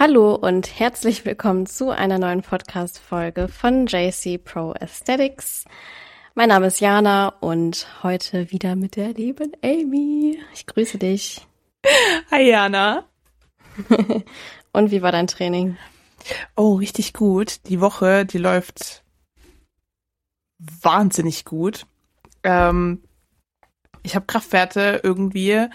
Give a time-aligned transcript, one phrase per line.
[0.00, 5.64] Hallo und herzlich willkommen zu einer neuen Podcast-Folge von JC Pro Aesthetics.
[6.36, 10.38] Mein Name ist Jana und heute wieder mit der lieben Amy.
[10.54, 11.48] Ich grüße dich.
[12.30, 13.08] Hi Jana.
[14.72, 15.76] und wie war dein Training?
[16.54, 17.66] Oh, richtig gut.
[17.68, 19.02] Die Woche, die läuft
[20.60, 21.86] wahnsinnig gut.
[22.44, 23.02] Ähm,
[24.04, 25.66] ich habe Kraftwerte irgendwie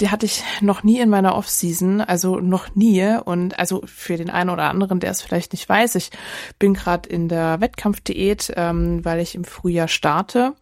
[0.00, 3.18] die hatte ich noch nie in meiner Off-Season, also noch nie.
[3.24, 6.10] Und also für den einen oder anderen, der es vielleicht nicht weiß, ich
[6.58, 10.54] bin gerade in der Wettkampfdiät, ähm, weil ich im Frühjahr starte.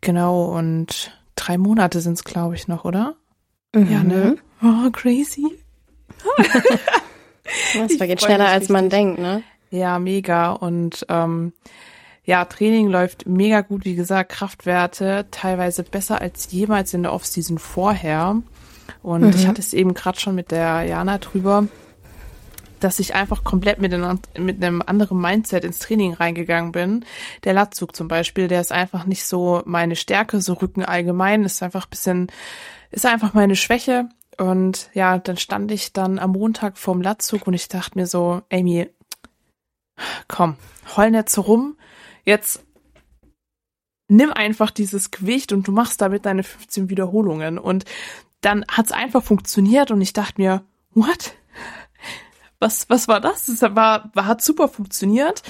[0.00, 3.16] Genau, und drei Monate sind es, glaube ich, noch, oder?
[3.74, 3.90] Mhm.
[3.90, 4.36] Ja, ne?
[4.62, 5.46] Oh, crazy.
[7.74, 9.42] das vergeht schneller, als man denkt, ne?
[9.70, 10.52] Ja, mega.
[10.52, 11.52] Und ähm,
[12.24, 17.58] ja, Training läuft mega gut, wie gesagt, Kraftwerte teilweise besser als jemals in der Offseason
[17.58, 18.42] vorher.
[19.02, 19.30] Und mhm.
[19.30, 21.68] ich hatte es eben gerade schon mit der Jana drüber,
[22.80, 27.04] dass ich einfach komplett mit, einem, mit einem anderen Mindset ins Training reingegangen bin.
[27.44, 31.62] Der Latzug zum Beispiel, der ist einfach nicht so meine Stärke, so Rücken allgemein, ist
[31.62, 32.32] einfach ein bisschen,
[32.90, 34.08] ist einfach meine Schwäche.
[34.38, 38.42] Und ja, dann stand ich dann am Montag vorm Latzug und ich dachte mir so,
[38.50, 38.88] Amy,
[40.26, 40.56] komm,
[40.96, 41.76] heul nicht so rum,
[42.24, 42.64] Jetzt
[44.08, 47.58] nimm einfach dieses Gewicht und du machst damit deine 15 Wiederholungen.
[47.58, 47.84] Und
[48.40, 51.34] dann hat's einfach funktioniert und ich dachte mir, what?
[52.60, 53.46] Was, was war das?
[53.46, 55.42] Das war, war, hat super funktioniert.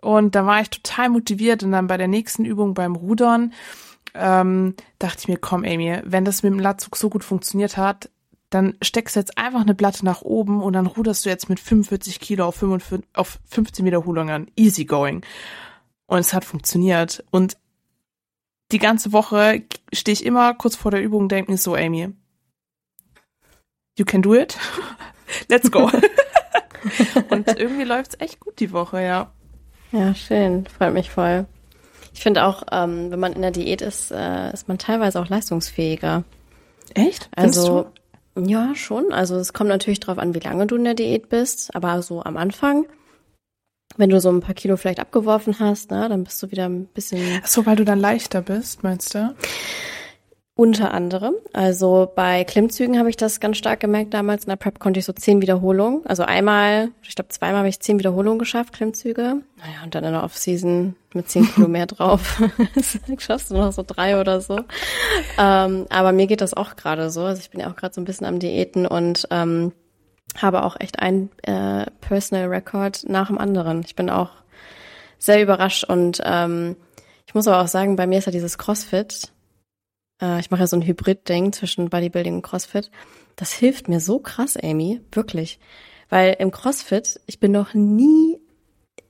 [0.00, 3.54] Und da war ich total motiviert und dann bei der nächsten Übung beim Rudern
[4.14, 8.10] ähm, dachte ich mir, komm Amy, wenn das mit dem Latzug so gut funktioniert hat,
[8.50, 11.58] dann steckst du jetzt einfach eine Platte nach oben und dann ruderst du jetzt mit
[11.58, 14.50] 45 Kilo auf, 55, auf 15 Wiederholungen.
[14.54, 15.22] Easy going.
[16.14, 17.24] Und es hat funktioniert.
[17.32, 17.56] Und
[18.70, 22.10] die ganze Woche stehe ich immer kurz vor der Übung und denke mir so, Amy,
[23.98, 24.56] you can do it.
[25.48, 25.90] Let's go.
[27.30, 29.32] und irgendwie läuft es echt gut die Woche, ja.
[29.90, 30.66] Ja, schön.
[30.66, 31.46] Freut mich voll.
[32.12, 35.28] Ich finde auch, ähm, wenn man in der Diät ist, äh, ist man teilweise auch
[35.28, 36.22] leistungsfähiger.
[36.94, 37.28] Echt?
[37.34, 37.88] Also,
[38.38, 39.12] ja, schon.
[39.12, 42.22] Also es kommt natürlich darauf an, wie lange du in der Diät bist, aber so
[42.22, 42.86] am Anfang
[43.96, 46.86] wenn du so ein paar Kilo vielleicht abgeworfen hast, ne, dann bist du wieder ein
[46.86, 47.40] bisschen.
[47.42, 49.34] Ach so, weil du dann leichter bist, meinst du?
[50.56, 51.34] Unter anderem.
[51.52, 54.14] Also bei Klimmzügen habe ich das ganz stark gemerkt.
[54.14, 56.06] Damals in der Prep konnte ich so zehn Wiederholungen.
[56.06, 59.22] Also einmal, ich glaube zweimal habe ich zehn Wiederholungen geschafft, Klimmzüge.
[59.56, 62.40] Naja, und dann in der Off-Season mit zehn Kilo mehr drauf.
[63.18, 64.60] Schaffst du noch so drei oder so.
[65.40, 67.22] Ähm, aber mir geht das auch gerade so.
[67.22, 69.72] Also ich bin ja auch gerade so ein bisschen am Diäten und ähm,
[70.36, 73.82] habe auch echt ein äh, Personal Record nach dem anderen.
[73.84, 74.30] Ich bin auch
[75.18, 76.76] sehr überrascht und ähm,
[77.26, 79.32] ich muss aber auch sagen, bei mir ist ja dieses CrossFit.
[80.20, 82.90] Äh, ich mache ja so ein Hybrid-Ding zwischen Bodybuilding und CrossFit.
[83.36, 85.58] Das hilft mir so krass, Amy, wirklich.
[86.08, 88.38] Weil im CrossFit, ich bin noch nie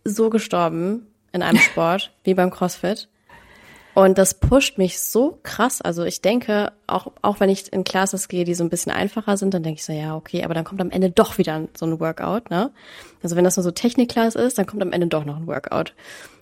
[0.05, 3.09] so gestorben in einem Sport wie beim CrossFit.
[3.94, 5.81] Und das pusht mich so krass.
[5.81, 9.37] Also ich denke, auch, auch wenn ich in Classes gehe, die so ein bisschen einfacher
[9.37, 11.87] sind, dann denke ich so, ja, okay, aber dann kommt am Ende doch wieder so
[11.87, 12.72] ein Workout, ne?
[13.22, 15.94] Also wenn das nur so Technik-Class ist, dann kommt am Ende doch noch ein Workout.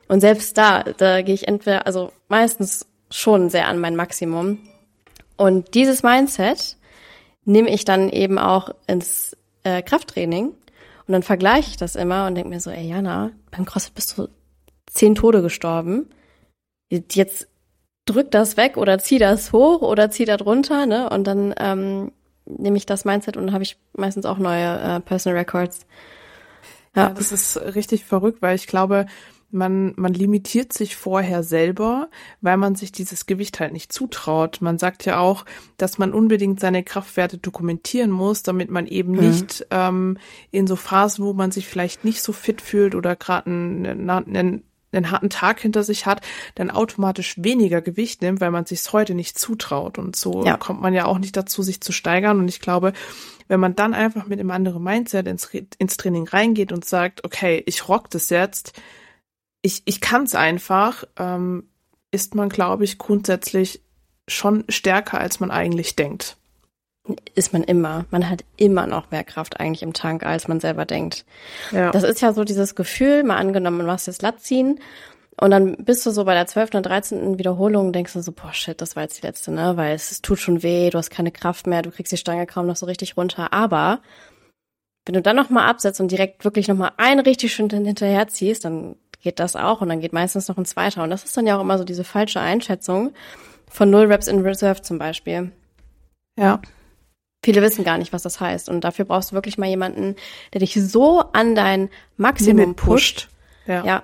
[0.08, 4.58] Und selbst da, da gehe ich entweder, also meistens schon sehr an mein Maximum.
[5.36, 6.76] Und dieses Mindset
[7.44, 10.46] nehme ich dann eben auch ins äh, Krafttraining.
[11.06, 14.16] Und dann vergleiche ich das immer und denke mir so, ey Jana, beim CrossFit bist
[14.16, 14.28] du
[14.86, 16.08] zehn Tode gestorben
[17.12, 17.48] jetzt
[18.04, 21.08] drück das weg oder zieh das hoch oder zieh da drunter, ne?
[21.10, 22.12] Und dann ähm,
[22.44, 25.86] nehme ich das Mindset und habe ich meistens auch neue äh, Personal Records.
[26.94, 27.08] Ja.
[27.08, 29.06] ja, das ist richtig verrückt, weil ich glaube,
[29.52, 32.08] man, man limitiert sich vorher selber,
[32.40, 34.62] weil man sich dieses Gewicht halt nicht zutraut.
[34.62, 35.44] Man sagt ja auch,
[35.76, 39.28] dass man unbedingt seine Kraftwerte dokumentieren muss, damit man eben mhm.
[39.28, 40.16] nicht ähm,
[40.50, 44.64] in so Phasen, wo man sich vielleicht nicht so fit fühlt oder gerade einen, einen
[44.92, 46.20] einen harten Tag hinter sich hat,
[46.54, 49.98] dann automatisch weniger Gewicht nimmt, weil man sich heute nicht zutraut.
[49.98, 50.56] Und so ja.
[50.56, 52.38] kommt man ja auch nicht dazu, sich zu steigern.
[52.38, 52.92] Und ich glaube,
[53.48, 57.62] wenn man dann einfach mit einem anderen Mindset ins, ins Training reingeht und sagt, okay,
[57.66, 58.80] ich rock das jetzt,
[59.62, 61.68] ich, ich kann es einfach, ähm,
[62.10, 63.82] ist man, glaube ich, grundsätzlich
[64.28, 66.36] schon stärker, als man eigentlich denkt
[67.34, 68.04] ist man immer.
[68.10, 71.24] Man hat immer noch mehr Kraft eigentlich im Tank, als man selber denkt.
[71.72, 71.90] Ja.
[71.90, 74.78] Das ist ja so dieses Gefühl, mal angenommen, du machst jetzt Latt ziehen
[75.40, 76.70] und dann bist du so bei der 12.
[76.70, 77.38] oder 13.
[77.38, 79.76] Wiederholung denkst du so, boah, shit, das war jetzt die letzte, ne?
[79.76, 82.46] Weil es, es tut schon weh, du hast keine Kraft mehr, du kriegst die Stange
[82.46, 83.52] kaum noch so richtig runter.
[83.52, 84.00] Aber
[85.06, 88.96] wenn du dann nochmal absetzt und direkt wirklich nochmal einen richtig schön hinterher ziehst, dann
[89.20, 91.02] geht das auch und dann geht meistens noch ein zweiter.
[91.02, 93.12] Und das ist dann ja auch immer so diese falsche Einschätzung
[93.68, 95.50] von Null Reps in Reserve zum Beispiel.
[96.38, 96.60] Ja.
[97.42, 98.68] Viele wissen gar nicht, was das heißt.
[98.68, 100.14] Und dafür brauchst du wirklich mal jemanden,
[100.52, 103.28] der dich so an dein Maximum Limit pusht.
[103.66, 103.84] Ja.
[103.84, 104.02] Ja.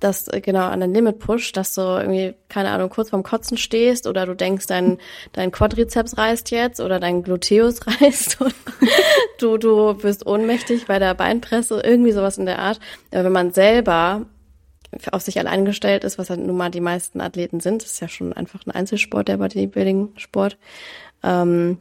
[0.00, 3.56] Das, äh, genau, an dein Limit pusht, dass du irgendwie, keine Ahnung, kurz vorm Kotzen
[3.56, 4.98] stehst oder du denkst, dein,
[5.32, 8.52] dein Quadrizeps reißt jetzt oder dein Gluteus reißt oder
[9.38, 12.80] du, du wirst ohnmächtig bei der Beinpresse, irgendwie sowas in der Art.
[13.12, 14.26] Aber wenn man selber
[15.10, 18.00] auf sich allein gestellt ist, was halt nun mal die meisten Athleten sind, das ist
[18.00, 20.58] ja schon einfach ein Einzelsport, der Bodybuilding-Sport,
[21.22, 21.78] ähm,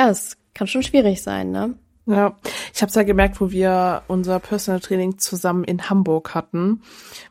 [0.00, 1.74] ja, es kann schon schwierig sein, ne?
[2.06, 2.36] Ja,
[2.74, 6.82] ich habe es ja gemerkt, wo wir unser Personal Training zusammen in Hamburg hatten,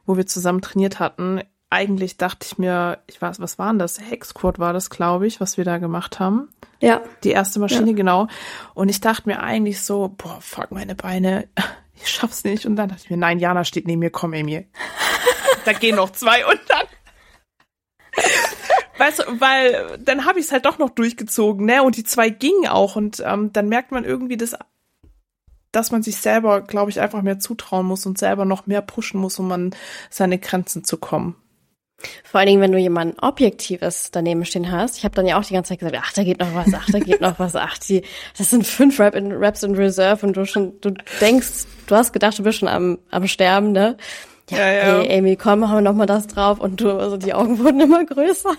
[0.05, 1.41] wo wir zusammen trainiert hatten.
[1.71, 3.99] Eigentlich dachte ich mir, ich weiß, was war denn das?
[3.99, 6.49] Hexquad war das, glaube ich, was wir da gemacht haben.
[6.79, 7.01] Ja.
[7.23, 7.95] Die erste Maschine, Ja.
[7.95, 8.27] genau.
[8.73, 11.47] Und ich dachte mir eigentlich so, boah, fuck, meine Beine,
[12.01, 12.65] ich schaff's nicht.
[12.65, 14.67] Und dann dachte ich mir, nein, Jana steht neben mir, komm, Amy.
[15.65, 16.85] da gehen noch zwei und dann.
[19.09, 21.81] Weißt du, weil dann habe ich es halt doch noch durchgezogen, ne?
[21.81, 22.95] Und die zwei gingen auch.
[22.95, 24.55] Und ähm, dann merkt man irgendwie, dass,
[25.71, 29.19] dass man sich selber, glaube ich, einfach mehr zutrauen muss und selber noch mehr pushen
[29.19, 29.75] muss, um an
[30.11, 31.35] seine Grenzen zu kommen.
[32.23, 34.97] Vor allen Dingen, wenn du jemanden Objektives daneben stehen hast.
[34.97, 36.87] Ich habe dann ja auch die ganze Zeit gesagt, ach, da geht noch was, ach,
[36.91, 38.03] da geht noch was, ach, die,
[38.37, 42.13] das sind fünf Rap in, Raps in Reserve und du schon, du denkst, du hast
[42.13, 43.97] gedacht, du bist schon am, am Sterben, ne?
[44.49, 45.01] Ja, Ja, ja.
[45.01, 47.79] Ey, Amy, komm, machen wir noch mal das drauf und du, also die Augen wurden
[47.79, 48.49] immer größer.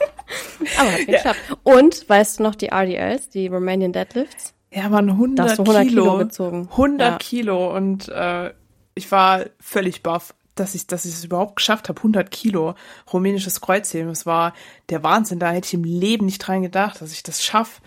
[0.78, 1.38] Aber hat geklappt.
[1.62, 4.54] Und weißt du noch die RDLs, die Romanian Deadlifts?
[4.72, 6.02] Ja, man, 100, Da hast du 100 Kilo.
[6.04, 6.68] Kilo gezogen.
[6.70, 7.18] 100 Ja.
[7.18, 8.52] Kilo und äh,
[8.94, 11.98] ich war völlig baff, dass ich, dass ich es überhaupt geschafft habe.
[11.98, 12.74] 100 Kilo
[13.12, 14.08] rumänisches Kreuzheben.
[14.08, 14.52] Das war
[14.90, 15.38] der Wahnsinn.
[15.38, 17.80] Da hätte ich im Leben nicht dran gedacht, dass ich das schaffe.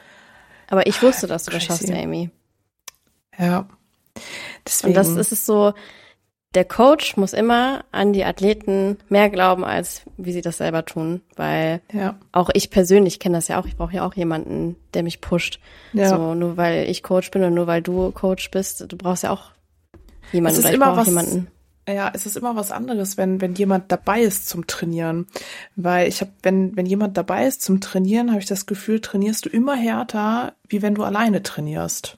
[0.70, 2.32] Aber ich wusste, dass du das schaffst, Amy.
[3.38, 3.68] Ja.
[4.66, 4.90] Deswegen.
[4.90, 5.74] Und das ist es so,
[6.54, 11.22] der Coach muss immer an die Athleten mehr glauben, als wie sie das selber tun.
[11.36, 12.20] Weil ja.
[12.32, 13.66] auch ich persönlich kenne das ja auch.
[13.66, 15.60] Ich brauche ja auch jemanden, der mich pusht.
[15.94, 16.10] Ja.
[16.10, 19.32] So, nur weil ich Coach bin und nur weil du Coach bist, du brauchst ja
[19.32, 19.52] auch
[20.32, 20.60] jemanden.
[20.60, 21.48] Es ist immer was- jemanden.
[21.86, 25.28] Ja, es ist immer was anderes, wenn, wenn jemand dabei ist zum Trainieren.
[25.76, 29.46] Weil ich habe, wenn, wenn jemand dabei ist zum Trainieren, habe ich das Gefühl, trainierst
[29.46, 32.18] du immer härter, wie wenn du alleine trainierst.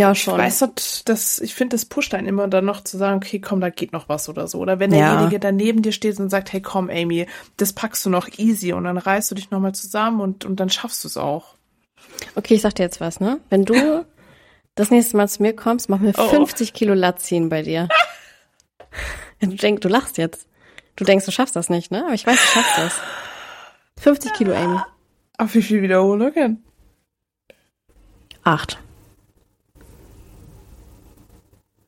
[0.00, 0.38] Ja, ich schon.
[0.38, 3.60] weiß nicht, dass, ich finde, das pusht einen immer dann noch zu sagen, okay, komm,
[3.60, 4.58] da geht noch was oder so.
[4.58, 5.12] Oder wenn Ja.
[5.12, 7.26] derjenige da neben dir steht und sagt, hey, komm, Amy,
[7.58, 10.70] das packst du noch easy und dann reißt du dich nochmal zusammen und, und dann
[10.70, 11.56] schaffst du es auch.
[12.36, 13.40] Okay, ich sag dir jetzt was, ne?
[13.50, 14.06] Wenn du
[14.76, 16.28] das nächste Mal zu mir kommst, machen wir Oh.
[16.28, 17.88] 50 Kilo Lat ziehen bei dir.
[19.40, 20.46] du denkst, du lachst jetzt.
[20.96, 22.04] Du denkst, du schaffst das nicht, ne?
[22.04, 22.94] Aber ich weiß, du schaffst das.
[24.00, 24.80] 50 Kilo, Amy.
[25.36, 26.64] Auf wie viel Wiederholungen?
[28.42, 28.78] Acht.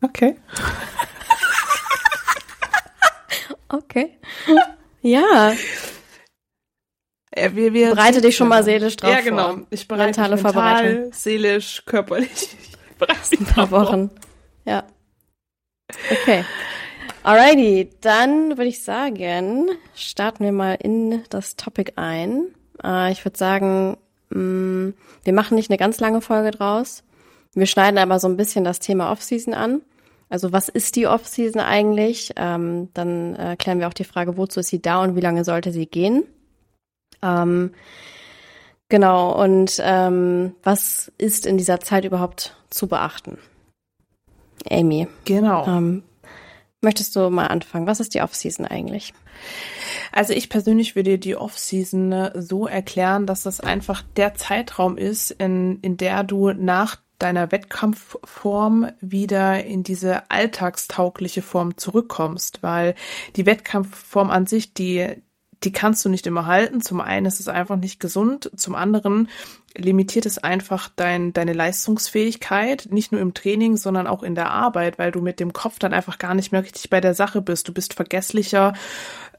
[0.05, 0.37] Okay.
[3.69, 4.19] Okay.
[5.03, 5.53] Ja,
[7.31, 9.59] Äh, wir, wir bereite dich schon mal seelisch drauf Ja, genau.
[9.71, 11.13] Ich bereite Mentale mich mental, Vorbereitung.
[11.13, 12.57] seelisch, körperlich.
[13.39, 13.71] Ein paar.
[13.73, 14.11] Wochen.
[14.65, 14.85] Ja.
[16.11, 16.45] Okay.
[17.25, 22.55] Alrighty, dann würde ich sagen, starten wir mal in das Topic ein.
[22.83, 23.97] Äh, ich würde sagen,
[24.31, 24.93] mh,
[25.25, 27.03] wir machen nicht eine ganz lange Folge draus.
[27.55, 29.83] Wir schneiden aber so ein bisschen das Thema Offseason an.
[30.35, 32.33] Also was ist die Offseason eigentlich?
[32.35, 35.45] Ähm, dann äh, klären wir auch die Frage, wozu ist sie da und wie lange
[35.45, 36.25] sollte sie gehen?
[37.23, 37.71] Ähm,
[38.89, 43.39] genau, und ähm, was ist in dieser Zeit überhaupt zu beachten?
[44.69, 45.69] Amy, Genau.
[45.69, 46.03] ähm,
[46.81, 47.87] möchtest du mal anfangen?
[47.87, 49.15] Was ist die Offseason eigentlich?
[50.11, 55.31] Also ich persönlich würde die Off-Season äh, so erklären, dass das einfach der Zeitraum ist,
[55.31, 62.95] in, in der du nach deiner Wettkampfform wieder in diese alltagstaugliche Form zurückkommst, weil
[63.37, 65.23] die Wettkampfform an sich, die,
[65.63, 66.81] die kannst du nicht immer halten.
[66.81, 69.29] Zum einen ist es einfach nicht gesund, zum anderen
[69.77, 74.99] limitiert es einfach dein, deine Leistungsfähigkeit, nicht nur im Training, sondern auch in der Arbeit,
[74.99, 77.67] weil du mit dem Kopf dann einfach gar nicht mehr richtig bei der Sache bist.
[77.67, 78.75] Du bist vergesslicher,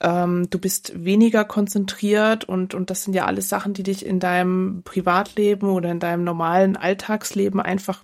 [0.02, 4.20] ähm, du bist weniger konzentriert und, und das sind ja alles Sachen, die dich in
[4.20, 8.04] deinem Privatleben oder in deinem normalen Alltagsleben einfach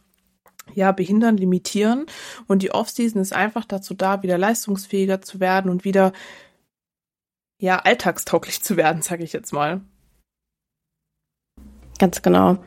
[0.74, 2.06] ja, behindern, limitieren.
[2.48, 6.14] Und die Offseason ist einfach dazu da, wieder leistungsfähiger zu werden und wieder
[7.62, 9.82] ja, alltagstauglich zu werden, sage ich jetzt mal.
[12.00, 12.58] Ganz genau.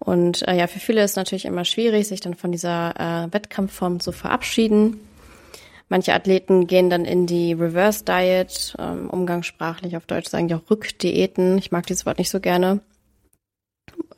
[0.00, 4.00] Und äh, ja, für viele ist natürlich immer schwierig, sich dann von dieser äh, Wettkampfform
[4.00, 4.98] zu verabschieden.
[5.88, 10.68] Manche Athleten gehen dann in die Reverse Diet, ähm, umgangssprachlich auf Deutsch sagen die auch
[10.68, 11.56] Rückdiäten.
[11.58, 12.80] Ich mag dieses Wort nicht so gerne.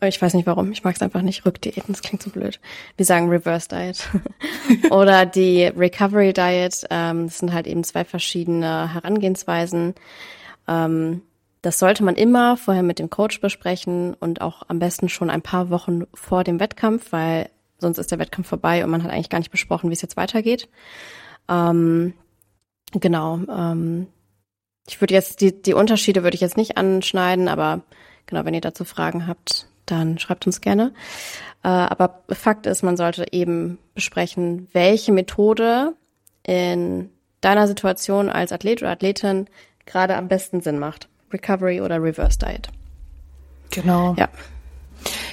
[0.03, 0.73] Ich weiß nicht warum.
[0.73, 1.47] Ich mag es einfach nicht.
[1.47, 2.61] Rückdiäten, das klingt so blöd.
[2.97, 4.09] Wir sagen Reverse Diet.
[4.91, 6.87] Oder die Recovery Diet.
[6.91, 9.95] Ähm, das sind halt eben zwei verschiedene Herangehensweisen.
[10.69, 11.23] Ähm,
[11.63, 15.43] das sollte man immer vorher mit dem Coach besprechen und auch am besten schon ein
[15.43, 19.31] paar Wochen vor dem Wettkampf, weil sonst ist der Wettkampf vorbei und man hat eigentlich
[19.31, 20.69] gar nicht besprochen, wie es jetzt weitergeht.
[21.49, 22.13] Ähm,
[22.93, 23.41] genau.
[23.49, 24.07] Ähm,
[24.87, 27.83] ich würde jetzt die, die Unterschiede würde ich jetzt nicht anschneiden, aber
[28.27, 30.93] genau, wenn ihr dazu Fragen habt, dann schreibt uns gerne.
[31.63, 35.95] Äh, aber Fakt ist, man sollte eben besprechen, welche Methode
[36.43, 39.47] in deiner Situation als Athlet oder Athletin
[39.85, 41.09] gerade am besten Sinn macht.
[41.33, 42.69] Recovery oder Reverse Diet.
[43.71, 44.15] Genau.
[44.19, 44.29] Ja.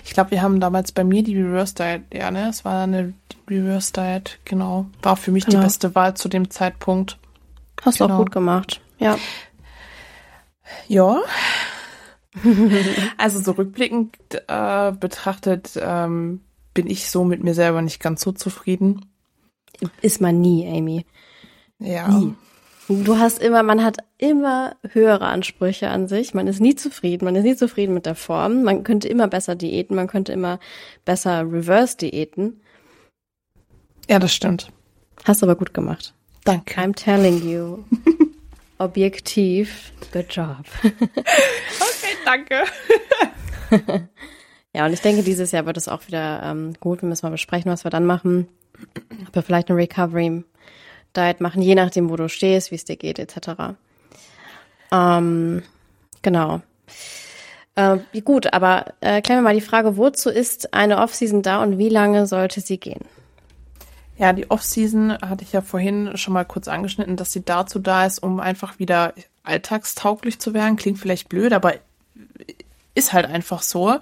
[0.03, 2.49] Ich glaube, wir haben damals bei mir die Reverse Diet, ja, ne?
[2.49, 3.13] Es war eine
[3.49, 4.87] Reverse Diet, genau.
[5.01, 5.59] War für mich genau.
[5.59, 7.17] die beste Wahl zu dem Zeitpunkt.
[7.81, 8.15] Hast du genau.
[8.15, 9.17] auch gut gemacht, ja.
[10.87, 11.21] Ja.
[13.17, 16.41] also so rückblickend äh, betrachtet ähm,
[16.73, 19.05] bin ich so mit mir selber nicht ganz so zufrieden.
[20.01, 21.05] Ist man nie, Amy.
[21.79, 22.07] Ja.
[22.07, 22.33] Nie.
[22.89, 26.33] Du hast immer, man hat immer höhere Ansprüche an sich.
[26.33, 27.25] Man ist nie zufrieden.
[27.25, 28.63] Man ist nie zufrieden mit der Form.
[28.63, 29.95] Man könnte immer besser diäten.
[29.95, 30.59] Man könnte immer
[31.05, 32.61] besser reverse diäten.
[34.09, 34.71] Ja, das stimmt.
[35.23, 36.13] Hast aber gut gemacht.
[36.43, 36.79] Danke.
[36.79, 37.85] I'm telling you.
[38.79, 39.93] Objektiv.
[40.11, 40.65] Good job.
[40.83, 40.93] okay,
[42.25, 42.63] danke.
[44.73, 47.01] ja, und ich denke, dieses Jahr wird es auch wieder ähm, gut.
[47.01, 48.47] Wir müssen mal besprechen, was wir dann machen.
[49.27, 50.43] Ob wir vielleicht eine Recovery
[51.15, 53.75] Diet machen, je nachdem, wo du stehst, wie es dir geht, etc.
[54.91, 55.63] Ähm,
[56.21, 56.61] genau.
[57.75, 61.77] Äh, gut, aber äh, klären wir mal die Frage, wozu ist eine Offseason da und
[61.77, 63.05] wie lange sollte sie gehen?
[64.17, 68.05] Ja, die Offseason hatte ich ja vorhin schon mal kurz angeschnitten, dass sie dazu da
[68.05, 69.13] ist, um einfach wieder
[69.43, 70.75] alltagstauglich zu werden.
[70.75, 71.73] Klingt vielleicht blöd, aber
[72.95, 73.99] ist halt einfach so.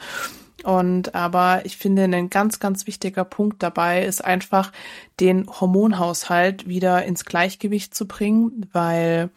[0.64, 4.72] Und aber ich finde, ein ganz, ganz wichtiger Punkt dabei ist einfach,
[5.20, 9.32] den Hormonhaushalt wieder ins Gleichgewicht zu bringen, weil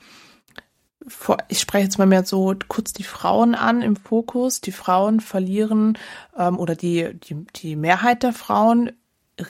[1.49, 4.61] ich spreche jetzt mal mehr so kurz die Frauen an im Fokus.
[4.61, 5.99] Die Frauen verlieren
[6.37, 8.92] ähm, oder die, die, die Mehrheit der Frauen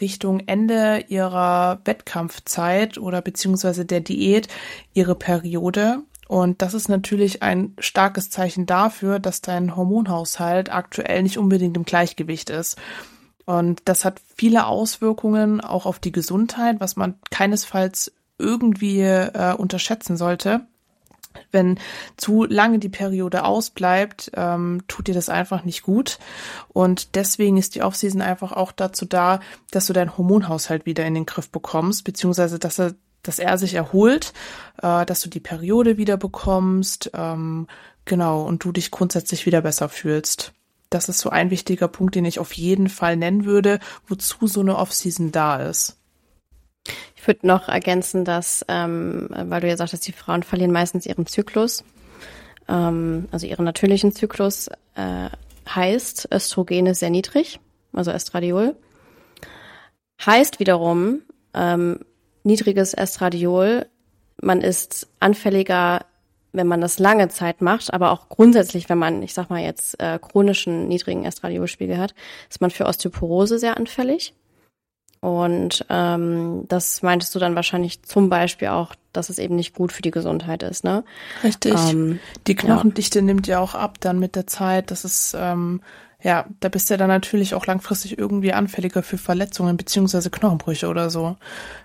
[0.01, 4.49] Richtung Ende ihrer Wettkampfzeit oder beziehungsweise der Diät
[4.95, 11.39] ihre Periode und das ist natürlich ein starkes Zeichen dafür, dass dein Hormonhaushalt aktuell nicht
[11.39, 12.77] unbedingt im Gleichgewicht ist.
[13.45, 20.17] Und das hat viele Auswirkungen auch auf die Gesundheit, was man keinesfalls irgendwie äh, unterschätzen
[20.17, 20.67] sollte.
[21.51, 21.79] Wenn
[22.17, 26.19] zu lange die Periode ausbleibt, ähm, tut dir das einfach nicht gut.
[26.69, 29.41] Und deswegen ist die Offseason einfach auch dazu da,
[29.71, 33.75] dass du deinen Hormonhaushalt wieder in den Griff bekommst, beziehungsweise dass er dass er sich
[33.75, 34.33] erholt,
[34.81, 37.67] äh, dass du die Periode wieder bekommst, ähm,
[38.05, 40.53] genau, und du dich grundsätzlich wieder besser fühlst.
[40.91, 44.61] Das ist so ein wichtiger Punkt, den ich auf jeden Fall nennen würde, wozu so
[44.61, 45.97] eine Off-Season da ist.
[47.17, 51.27] Ich würde noch ergänzen, dass, ähm, weil du ja sagtest, die Frauen verlieren meistens ihren
[51.27, 51.83] Zyklus,
[52.69, 55.31] ähm, also ihren natürlichen Zyklus, äh,
[55.69, 57.59] heißt, Östrogen ist sehr niedrig,
[57.93, 58.77] also Estradiol.
[60.25, 61.23] Heißt wiederum,
[61.55, 62.01] ähm,
[62.45, 63.87] niedriges Estradiol.
[64.41, 66.07] Man ist anfälliger,
[66.53, 70.01] wenn man das lange Zeit macht, aber auch grundsätzlich, wenn man, ich sag mal jetzt,
[70.01, 72.15] äh, chronischen niedrigen Estradiolspiegel hat,
[72.49, 74.35] ist man für Osteoporose sehr anfällig.
[75.25, 79.91] Und ähm, das meintest du dann wahrscheinlich zum Beispiel auch, dass es eben nicht gut
[79.91, 81.03] für die Gesundheit ist, ne?
[81.43, 81.73] Richtig.
[81.73, 83.25] Ähm, die Knochendichte ja.
[83.25, 84.91] nimmt ja auch ab dann mit der Zeit.
[84.91, 85.81] Das ist ähm,
[86.23, 91.09] ja, da bist du dann natürlich auch langfristig irgendwie anfälliger für Verletzungen beziehungsweise Knochenbrüche oder
[91.09, 91.37] so.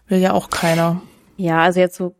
[0.09, 1.01] Will ja auch keiner.
[1.37, 2.15] Ja, also jetzt so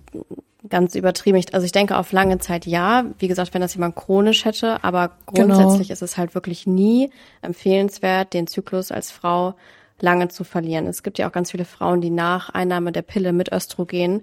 [0.70, 1.44] ganz übertrieben.
[1.52, 3.04] Also ich denke auf lange Zeit ja.
[3.18, 5.94] Wie gesagt, wenn das jemand chronisch hätte, aber grundsätzlich genau.
[5.94, 7.10] ist es halt wirklich nie
[7.42, 9.56] empfehlenswert, den Zyklus als Frau
[10.02, 10.88] lange zu verlieren.
[10.88, 14.22] Es gibt ja auch ganz viele Frauen, die nach Einnahme der Pille mit Östrogen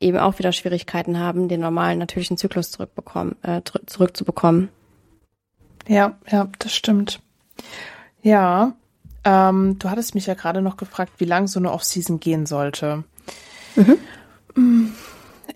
[0.00, 4.68] eben auch wieder Schwierigkeiten haben, den normalen natürlichen Zyklus zurückbekommen, äh, zurückzubekommen.
[5.88, 7.20] Ja, ja, das stimmt.
[8.22, 8.74] Ja,
[9.24, 13.04] ähm, du hattest mich ja gerade noch gefragt, wie lang so eine Off-Season gehen sollte.
[13.74, 14.92] Mhm.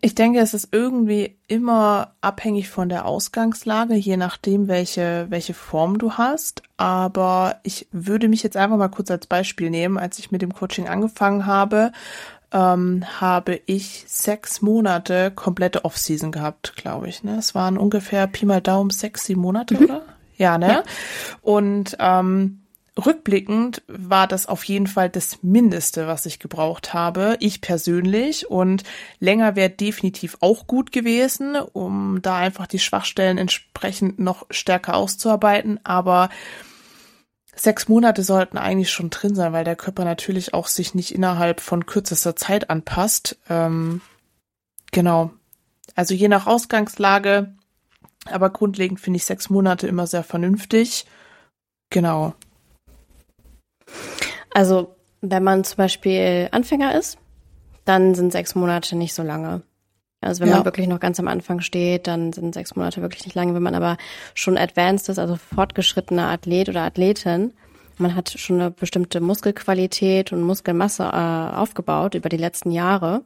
[0.03, 5.99] Ich denke, es ist irgendwie immer abhängig von der Ausgangslage, je nachdem, welche, welche Form
[5.99, 6.63] du hast.
[6.77, 9.99] Aber ich würde mich jetzt einfach mal kurz als Beispiel nehmen.
[9.99, 11.93] Als ich mit dem Coaching angefangen habe,
[12.53, 17.23] ähm, habe ich sechs Monate komplette Off-Season gehabt, glaube ich.
[17.23, 17.37] Ne?
[17.39, 19.85] Es waren ungefähr Pi mal Daumen sechs, sieben Monate, mhm.
[19.85, 20.03] oder?
[20.37, 20.69] Ja, ne?
[20.69, 20.83] Ja.
[21.43, 22.60] Und ähm,
[23.05, 28.51] rückblickend war das auf jeden Fall das Mindeste, was ich gebraucht habe, ich persönlich.
[28.51, 28.85] Und
[29.19, 35.81] länger wäre definitiv auch gut gewesen, um da einfach die Schwachstellen entsprechend noch stärker auszuarbeiten.
[35.85, 36.29] Aber
[37.55, 41.61] sechs Monate sollten eigentlich schon drin sein, weil der Körper natürlich auch sich nicht innerhalb
[41.61, 43.39] von kürzester Zeit anpasst.
[43.49, 44.01] Ähm,
[44.93, 45.33] genau.
[45.95, 47.53] Also je nach Ausgangslage
[48.27, 51.07] Aber grundlegend finde ich sechs Monate immer sehr vernünftig.
[51.91, 52.35] Genau.
[54.53, 57.19] Also, wenn man zum Beispiel Anfänger ist,
[57.85, 59.63] dann sind sechs Monate nicht so lange.
[60.21, 60.57] Also wenn ja.
[60.57, 63.55] man wirklich noch ganz am Anfang steht, dann sind sechs Monate wirklich nicht lange.
[63.55, 63.97] Wenn man aber
[64.35, 67.53] schon advanced ist, also fortgeschrittener Athlet oder Athletin,
[67.97, 73.23] man hat schon eine bestimmte Muskelqualität und Muskelmasse äh, aufgebaut über die letzten Jahre,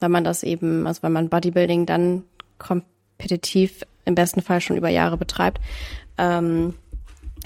[0.00, 2.24] weil man das eben, also wenn man Bodybuilding dann
[2.58, 5.60] kompetitiv im besten Fall schon über Jahre betreibt,
[6.18, 6.74] ähm,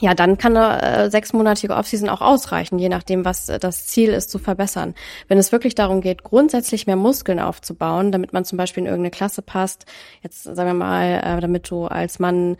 [0.00, 4.10] ja, dann kann eine äh, sechsmonatige Offseason auch ausreichen, je nachdem, was äh, das Ziel
[4.10, 4.94] ist, zu verbessern.
[5.28, 9.10] Wenn es wirklich darum geht, grundsätzlich mehr Muskeln aufzubauen, damit man zum Beispiel in irgendeine
[9.10, 9.84] Klasse passt,
[10.22, 12.56] jetzt sagen wir mal, äh, damit du als Mann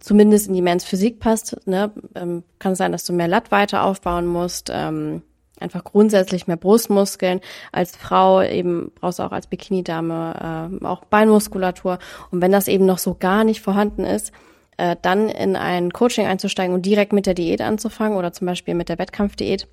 [0.00, 3.50] zumindest in die Men's Physik passt, ne, ähm, kann es sein, dass du mehr Latt
[3.50, 5.22] weiter aufbauen musst, ähm,
[5.60, 7.40] einfach grundsätzlich mehr Brustmuskeln.
[7.72, 11.98] Als Frau eben brauchst du auch als Bikini-Dame äh, auch Beinmuskulatur.
[12.30, 14.32] Und wenn das eben noch so gar nicht vorhanden ist,
[14.76, 18.74] äh, dann in ein Coaching einzusteigen und direkt mit der Diät anzufangen oder zum Beispiel
[18.74, 19.68] mit der Wettkampfdiät,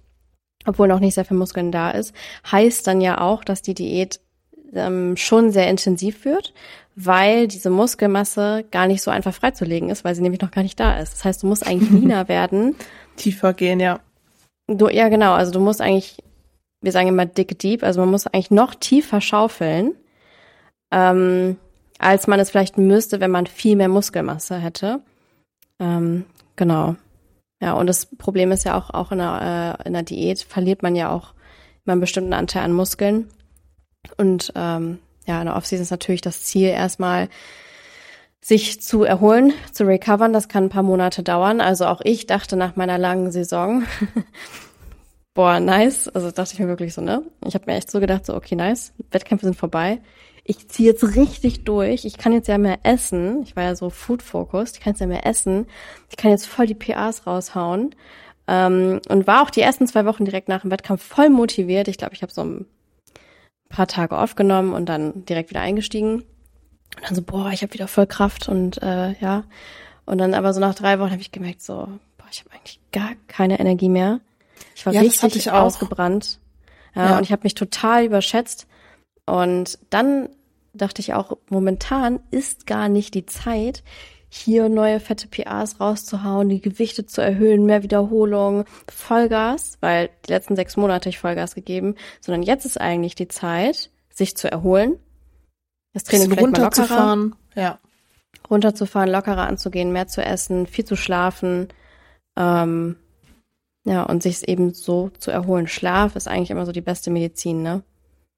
[0.65, 2.13] obwohl noch nicht sehr viel Muskeln da ist,
[2.51, 4.19] heißt dann ja auch, dass die Diät
[4.74, 6.53] ähm, schon sehr intensiv wird,
[6.95, 10.79] weil diese Muskelmasse gar nicht so einfach freizulegen ist, weil sie nämlich noch gar nicht
[10.79, 11.13] da ist.
[11.13, 12.75] Das heißt, du musst eigentlich leaner werden.
[13.15, 14.00] Tiefer gehen, ja.
[14.67, 15.33] Du, ja, genau.
[15.33, 16.17] Also du musst eigentlich,
[16.81, 19.95] wir sagen immer dick deep, also man muss eigentlich noch tiefer schaufeln.
[20.91, 21.57] Ähm,
[22.00, 25.01] als man es vielleicht müsste, wenn man viel mehr Muskelmasse hätte.
[25.79, 26.95] Ähm, genau.
[27.62, 30.83] Ja, und das Problem ist ja auch, auch in der, äh, in der Diät verliert
[30.83, 31.33] man ja auch
[31.85, 33.29] immer einen bestimmten Anteil an Muskeln.
[34.17, 37.29] Und ähm, ja, in der Offseason ist natürlich das Ziel erstmal,
[38.41, 40.33] sich zu erholen, zu recovern.
[40.33, 41.62] Das kann ein paar Monate dauern.
[41.62, 43.83] Also auch ich dachte nach meiner langen Saison,
[45.33, 46.09] boah, nice.
[46.09, 47.23] Also dachte ich mir wirklich so, ne?
[47.45, 48.91] Ich habe mir echt so gedacht, so, okay, nice.
[49.12, 50.01] Wettkämpfe sind vorbei
[50.43, 52.05] ich ziehe jetzt richtig durch.
[52.05, 53.43] Ich kann jetzt ja mehr essen.
[53.43, 54.77] Ich war ja so food-focused.
[54.77, 55.67] Ich kann jetzt ja mehr essen.
[56.09, 57.95] Ich kann jetzt voll die PAs raushauen.
[58.47, 61.88] Ähm, und war auch die ersten zwei Wochen direkt nach dem Wettkampf voll motiviert.
[61.88, 62.65] Ich glaube, ich habe so ein
[63.69, 66.24] paar Tage aufgenommen und dann direkt wieder eingestiegen.
[66.96, 69.46] Und dann so, boah, ich habe wieder voll Kraft und äh, ja.
[70.05, 71.87] Und dann aber so nach drei Wochen habe ich gemerkt, so,
[72.18, 74.20] boah, ich habe eigentlich gar keine Energie mehr.
[74.75, 76.39] Ich war ja, richtig ausgebrannt.
[76.96, 77.18] Ja, ja.
[77.18, 78.68] Und ich habe mich total überschätzt.
[79.25, 80.29] Und dann
[80.74, 83.83] dachte ich auch, momentan ist gar nicht die Zeit,
[84.29, 90.55] hier neue fette PAs rauszuhauen, die Gewichte zu erhöhen, mehr Wiederholung, Vollgas, weil die letzten
[90.55, 94.98] sechs Monate ich Vollgas gegeben, sondern jetzt ist eigentlich die Zeit, sich zu erholen,
[95.94, 97.77] das Training vielleicht runterzufahren, ja.
[98.50, 101.68] runterzufahren, lockerer anzugehen, mehr zu essen, viel zu schlafen,
[102.36, 102.96] ähm,
[103.86, 105.68] ja, und sich eben so zu erholen.
[105.68, 107.83] Schlaf ist eigentlich immer so die beste Medizin, ne?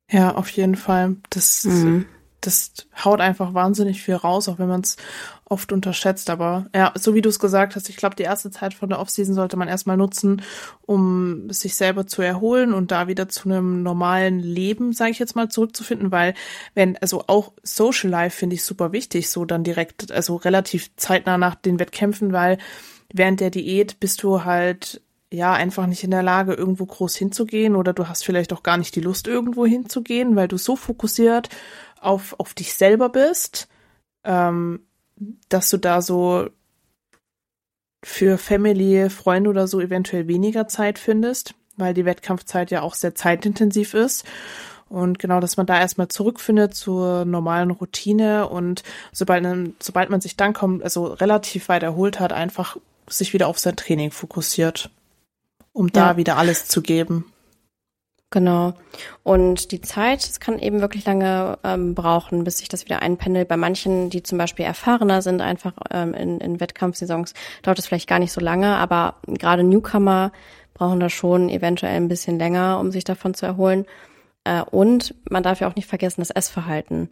[0.10, 1.16] Ja, auf jeden Fall.
[1.30, 2.06] Das, mhm.
[2.42, 4.98] das haut einfach wahnsinnig viel raus, auch wenn man es
[5.46, 6.30] oft unterschätzt.
[6.30, 9.00] Aber ja, so wie du es gesagt hast, ich glaube, die erste Zeit von der
[9.00, 10.44] Offseason sollte man erstmal nutzen,
[10.82, 15.36] um sich selber zu erholen und da wieder zu einem normalen Leben, sage ich jetzt
[15.36, 16.36] mal, zurückzufinden, weil
[16.76, 21.38] wenn, also auch Social Life finde ich super wichtig, so dann direkt, also relativ zeitnah
[21.38, 22.60] nach den Wettkämpfen, weil
[23.14, 25.02] während der Diät bist du halt
[25.36, 28.78] ja einfach nicht in der Lage, irgendwo groß hinzugehen oder du hast vielleicht auch gar
[28.78, 31.50] nicht die Lust, irgendwo hinzugehen, weil du so fokussiert
[32.00, 33.68] auf, auf dich selber bist,
[34.24, 34.82] ähm,
[35.50, 36.50] dass du da so
[38.04, 43.16] für Family, Freunde oder so eventuell weniger Zeit findest, weil die Wettkampfzeit ja auch sehr
[43.16, 44.26] zeitintensiv ist.
[44.88, 50.38] Und genau, dass man da erstmal zurückfindet zur normalen Routine und sobald, sobald man sich
[50.38, 54.92] dann kommt, also relativ weit erholt hat, einfach sich wieder auf sein Training fokussiert
[55.76, 55.92] um ja.
[55.94, 57.26] da wieder alles zu geben.
[58.32, 58.74] Genau.
[59.24, 63.48] Und die Zeit, es kann eben wirklich lange ähm, brauchen, bis sich das wieder einpendelt.
[63.48, 68.10] Bei manchen, die zum Beispiel erfahrener sind, einfach ähm, in, in Wettkampfsaisons, dauert es vielleicht
[68.10, 70.32] gar nicht so lange, aber gerade Newcomer
[70.74, 73.86] brauchen da schon eventuell ein bisschen länger, um sich davon zu erholen.
[74.44, 77.10] Äh, und man darf ja auch nicht vergessen, das Essverhalten.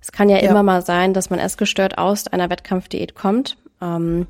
[0.00, 0.50] Es kann ja, ja.
[0.50, 3.56] immer mal sein, dass man essgestört aus einer Wettkampfdiät kommt.
[3.80, 4.26] Ähm,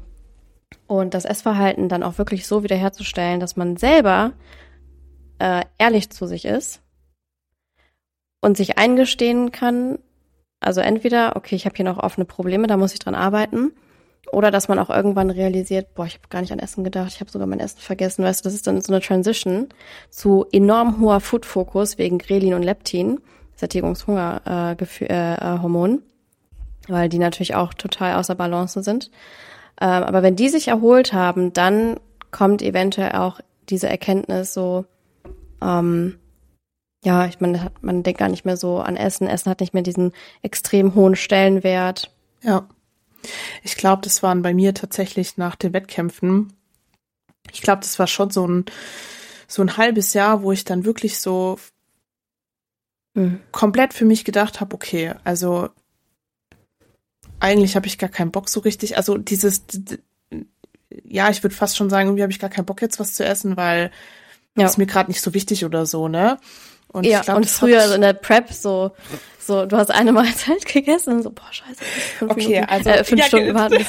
[0.86, 4.32] und das Essverhalten dann auch wirklich so wiederherzustellen, dass man selber
[5.38, 6.80] äh, ehrlich zu sich ist
[8.40, 9.98] und sich eingestehen kann,
[10.60, 13.72] also entweder, okay, ich habe hier noch offene Probleme, da muss ich dran arbeiten,
[14.32, 17.20] oder dass man auch irgendwann realisiert, boah, ich habe gar nicht an Essen gedacht, ich
[17.20, 19.68] habe sogar mein Essen vergessen, weißt du, das ist dann so eine Transition
[20.10, 23.20] zu enorm hoher Food-Fokus wegen Grelin und Leptin,
[23.56, 25.98] Sättigungshungerhormon, äh, äh,
[26.88, 29.10] weil die natürlich auch total außer Balance sind.
[29.80, 31.98] Ähm, aber wenn die sich erholt haben, dann
[32.30, 34.84] kommt eventuell auch diese Erkenntnis so,
[35.62, 36.18] ähm,
[37.02, 39.26] ja, ich meine, man denkt gar nicht mehr so an Essen.
[39.26, 40.12] Essen hat nicht mehr diesen
[40.42, 42.14] extrem hohen Stellenwert.
[42.42, 42.68] Ja.
[43.62, 46.52] Ich glaube, das waren bei mir tatsächlich nach den Wettkämpfen.
[47.52, 48.64] Ich glaube, das war schon so ein,
[49.46, 51.58] so ein halbes Jahr, wo ich dann wirklich so
[53.14, 53.40] mhm.
[53.50, 55.68] komplett für mich gedacht habe, okay, also
[57.40, 58.96] eigentlich habe ich gar keinen Bock so richtig.
[58.96, 59.64] Also dieses,
[61.04, 63.24] ja, ich würde fast schon sagen, irgendwie habe ich gar keinen Bock jetzt was zu
[63.24, 63.90] essen, weil
[64.56, 64.66] ja.
[64.66, 66.38] ist mir gerade nicht so wichtig oder so, ne?
[66.92, 68.90] Und ja, glaub, und früher so in der Prep so,
[69.38, 71.84] so, du hast eine Mahlzeit gegessen und so, boah, scheiße.
[72.18, 73.86] Fünf okay, Minuten, also äh, fünf ja, Stunden warten.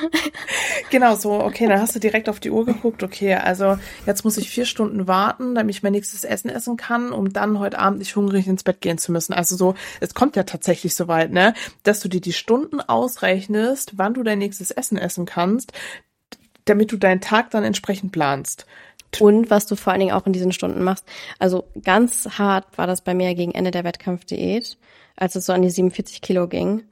[0.90, 4.36] genau, so, okay, dann hast du direkt auf die Uhr geguckt, okay, also jetzt muss
[4.36, 7.98] ich vier Stunden warten, damit ich mein nächstes Essen essen kann, um dann heute Abend
[7.98, 9.32] nicht hungrig ins Bett gehen zu müssen.
[9.32, 13.92] Also so, es kommt ja tatsächlich so weit, ne, dass du dir die Stunden ausrechnest,
[13.96, 15.72] wann du dein nächstes Essen essen kannst,
[16.64, 18.66] damit du deinen Tag dann entsprechend planst
[19.18, 21.04] und was du vor allen Dingen auch in diesen Stunden machst.
[21.38, 24.78] Also ganz hart war das bei mir gegen Ende der Wettkampfdiät,
[25.16, 26.84] als es so an die 47 Kilo ging.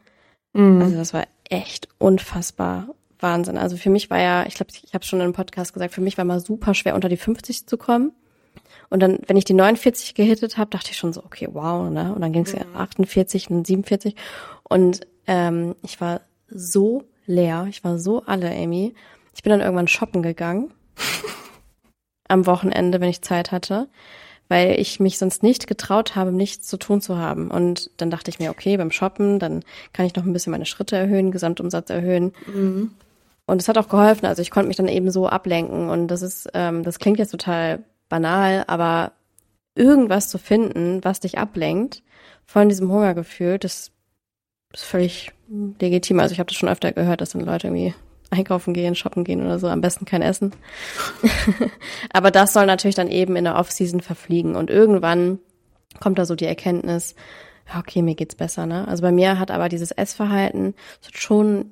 [0.52, 0.83] Mhm.
[0.83, 2.88] Also das war echt unfassbar
[3.20, 3.59] Wahnsinn.
[3.59, 6.18] Also für mich war ja, ich glaube, ich habe schon im Podcast gesagt, für mich
[6.18, 8.12] war mal super schwer unter die 50 zu kommen.
[8.90, 12.14] Und dann, wenn ich die 49 gehittet habe, dachte ich schon so, okay, wow, ne?
[12.14, 14.14] Und dann ging es ja 48 und 47.
[14.62, 18.94] Und ähm, ich war so leer, ich war so alle, Amy.
[19.35, 20.72] Ich bin dann irgendwann shoppen gegangen
[22.28, 23.88] am Wochenende, wenn ich Zeit hatte,
[24.48, 27.50] weil ich mich sonst nicht getraut habe, nichts zu tun zu haben.
[27.50, 29.62] Und dann dachte ich mir, okay, beim Shoppen, dann
[29.92, 32.32] kann ich noch ein bisschen meine Schritte erhöhen, Gesamtumsatz erhöhen.
[32.46, 32.92] Mhm.
[33.46, 34.26] Und es hat auch geholfen.
[34.26, 35.90] Also ich konnte mich dann eben so ablenken.
[35.90, 39.12] Und das ist, ähm, das klingt jetzt total banal, aber
[39.74, 42.02] irgendwas zu finden, was dich ablenkt
[42.44, 43.92] von diesem Hungergefühl, das
[44.72, 45.32] ist völlig
[45.80, 46.20] legitim.
[46.20, 47.94] Also ich habe das schon öfter gehört, dass dann Leute irgendwie
[48.30, 50.52] einkaufen gehen, shoppen gehen oder so, am besten kein Essen.
[52.12, 55.38] Aber das soll natürlich dann eben in der Off-Season verfliegen und irgendwann
[56.00, 57.14] kommt da so die Erkenntnis,
[57.76, 58.86] okay, mir geht's besser, ne?
[58.88, 60.74] Also bei mir hat aber dieses Essverhalten
[61.12, 61.70] schon,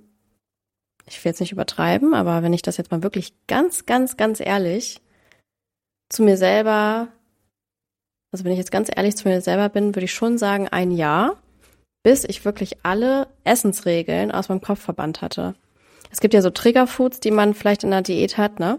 [1.06, 4.40] ich will jetzt nicht übertreiben, aber wenn ich das jetzt mal wirklich ganz, ganz, ganz
[4.40, 5.00] ehrlich
[6.08, 7.08] zu mir selber,
[8.32, 10.90] also wenn ich jetzt ganz ehrlich zu mir selber bin, würde ich schon sagen, ein
[10.90, 11.40] Jahr,
[12.02, 15.54] bis ich wirklich alle Essensregeln aus meinem Kopf verbannt hatte
[16.16, 18.78] es gibt ja so Triggerfoods, die man vielleicht in der Diät hat, ne?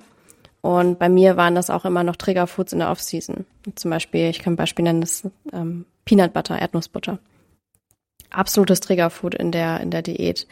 [0.62, 3.46] Und bei mir waren das auch immer noch Triggerfoods in der Offseason.
[3.76, 5.22] Zum Beispiel, ich kann ein Beispiel nennen, das
[5.54, 7.20] ähm, Peanut Butter, Erdnussbutter.
[8.32, 10.48] Absolutes Triggerfood in der, in der Diät.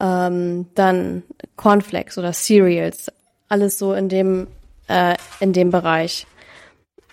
[0.00, 1.22] Ähm, dann
[1.54, 3.12] Cornflakes oder Cereals.
[3.48, 4.48] Alles so in dem,
[4.88, 6.26] äh, in dem Bereich.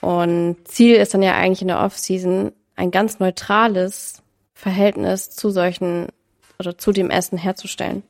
[0.02, 4.24] Und Ziel ist dann ja eigentlich in der Offseason ein ganz neutrales
[4.56, 6.08] Verhältnis zu solchen
[6.58, 8.02] oder zu dem Essen herzustellen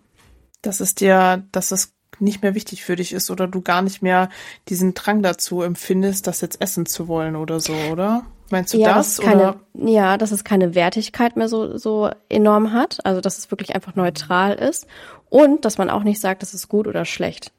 [0.61, 4.01] dass es dir, dass es nicht mehr wichtig für dich ist oder du gar nicht
[4.01, 4.29] mehr
[4.69, 8.25] diesen Drang dazu empfindest, das jetzt essen zu wollen oder so, oder?
[8.49, 9.17] Meinst du ja, das?
[9.17, 13.05] Keine, ja, dass es keine Wertigkeit mehr so, so enorm hat.
[13.05, 14.87] Also, dass es wirklich einfach neutral ist.
[15.29, 17.51] Und, dass man auch nicht sagt, das ist gut oder schlecht.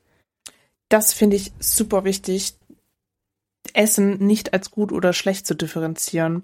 [0.89, 2.55] Das finde ich super wichtig,
[3.79, 6.43] Essen nicht als gut oder schlecht zu differenzieren.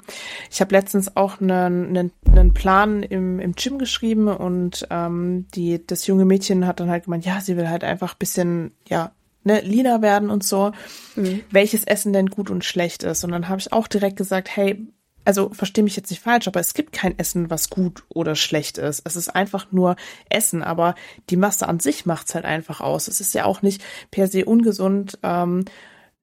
[0.50, 5.84] Ich habe letztens auch einen, einen, einen Plan im, im Gym geschrieben und ähm, die,
[5.84, 9.10] das junge Mädchen hat dann halt gemeint, ja, sie will halt einfach bisschen, ja,
[9.42, 10.70] ne, leaner werden und so,
[11.16, 11.40] mhm.
[11.50, 13.24] welches Essen denn gut und schlecht ist.
[13.24, 14.86] Und dann habe ich auch direkt gesagt, hey,
[15.24, 18.78] also verstehe mich jetzt nicht falsch, aber es gibt kein Essen, was gut oder schlecht
[18.78, 19.02] ist.
[19.04, 19.96] Es ist einfach nur
[20.28, 20.94] Essen, aber
[21.30, 23.08] die Masse an sich macht's halt einfach aus.
[23.08, 25.18] Es ist ja auch nicht per se ungesund.
[25.22, 25.64] Ähm,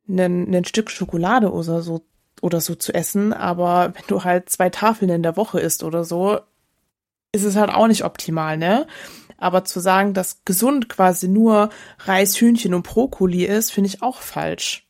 [0.07, 2.03] ein, ein Stück Schokolade oder so
[2.41, 6.03] oder so zu essen, aber wenn du halt zwei Tafeln in der Woche isst oder
[6.03, 6.39] so,
[7.31, 8.87] ist es halt auch nicht optimal, ne?
[9.37, 14.17] Aber zu sagen, dass gesund quasi nur Reis, Hühnchen und Brokkoli ist, finde ich auch
[14.17, 14.87] falsch.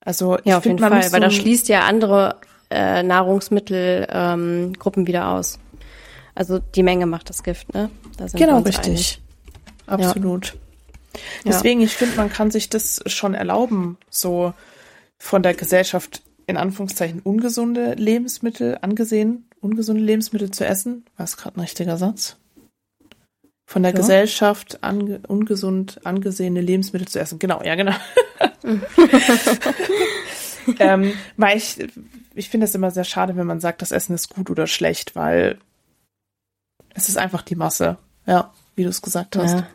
[0.00, 2.36] Also ja, auf jeden Fall, so weil das schließt ja andere
[2.70, 5.58] äh, Nahrungsmittelgruppen ähm, wieder aus.
[6.34, 7.90] Also die Menge macht das Gift, ne?
[8.16, 8.86] Da genau, richtig.
[8.86, 9.22] Einig.
[9.86, 10.48] Absolut.
[10.48, 10.54] Ja.
[11.44, 11.86] Deswegen, ja.
[11.86, 14.54] ich finde, man kann sich das schon erlauben, so
[15.18, 21.04] von der Gesellschaft in Anführungszeichen ungesunde Lebensmittel angesehen, ungesunde Lebensmittel zu essen.
[21.16, 22.36] War es gerade ein richtiger Satz?
[23.68, 23.98] Von der ja.
[23.98, 27.40] Gesellschaft ange ungesund angesehene Lebensmittel zu essen.
[27.40, 27.94] Genau, ja, genau.
[30.78, 31.78] ähm, weil ich,
[32.34, 35.16] ich finde es immer sehr schade, wenn man sagt, das Essen ist gut oder schlecht,
[35.16, 35.58] weil
[36.94, 37.98] es ist einfach die Masse.
[38.24, 39.52] Ja, wie du es gesagt hast.
[39.52, 39.66] Ja.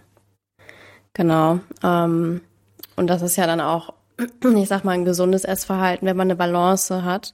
[1.14, 1.60] Genau.
[1.84, 2.42] Ähm,
[2.96, 3.94] und das ist ja dann auch,
[4.56, 7.34] ich sag mal, ein gesundes Essverhalten, wenn man eine Balance hat.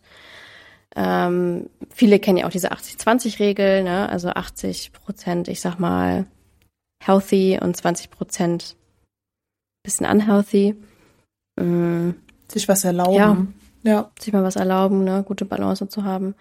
[0.96, 4.10] Ähm, viele kennen ja auch diese 80-20-Regel, ne?
[4.10, 6.26] also 80 Prozent, ich sag mal,
[7.04, 8.76] healthy und 20 Prozent
[9.84, 10.76] bisschen unhealthy.
[11.60, 12.16] Mhm.
[12.48, 13.54] Sich was erlauben.
[13.84, 14.12] Ja, ja.
[14.20, 15.24] Sich mal was erlauben, ne?
[15.26, 16.36] gute Balance zu haben.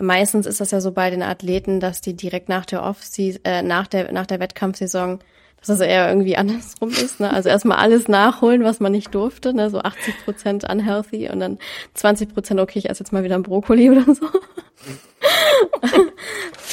[0.00, 3.62] meistens ist das ja so bei den Athleten, dass die direkt nach der Off äh,
[3.62, 5.20] nach der nach der Wettkampfsaison
[5.62, 7.20] dass das eher irgendwie andersrum ist.
[7.20, 7.32] Ne?
[7.32, 9.70] Also erstmal alles nachholen, was man nicht durfte, ne?
[9.70, 11.58] so 80 Prozent unhealthy und dann
[11.94, 14.26] 20 Prozent, okay, ich esse jetzt mal wieder ein Brokkoli oder so.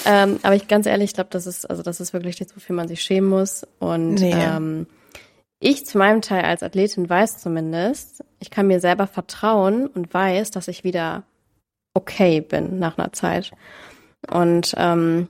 [0.05, 2.75] ähm, aber ich ganz ehrlich, ich glaube, das ist, also das ist wirklich nichts, wofür
[2.75, 3.63] man sich schämen muss.
[3.77, 4.33] Und nee.
[4.33, 4.87] ähm,
[5.59, 10.49] ich zu meinem Teil als Athletin weiß zumindest, ich kann mir selber vertrauen und weiß,
[10.49, 11.25] dass ich wieder
[11.93, 13.51] okay bin nach einer Zeit.
[14.31, 15.27] Und ähm,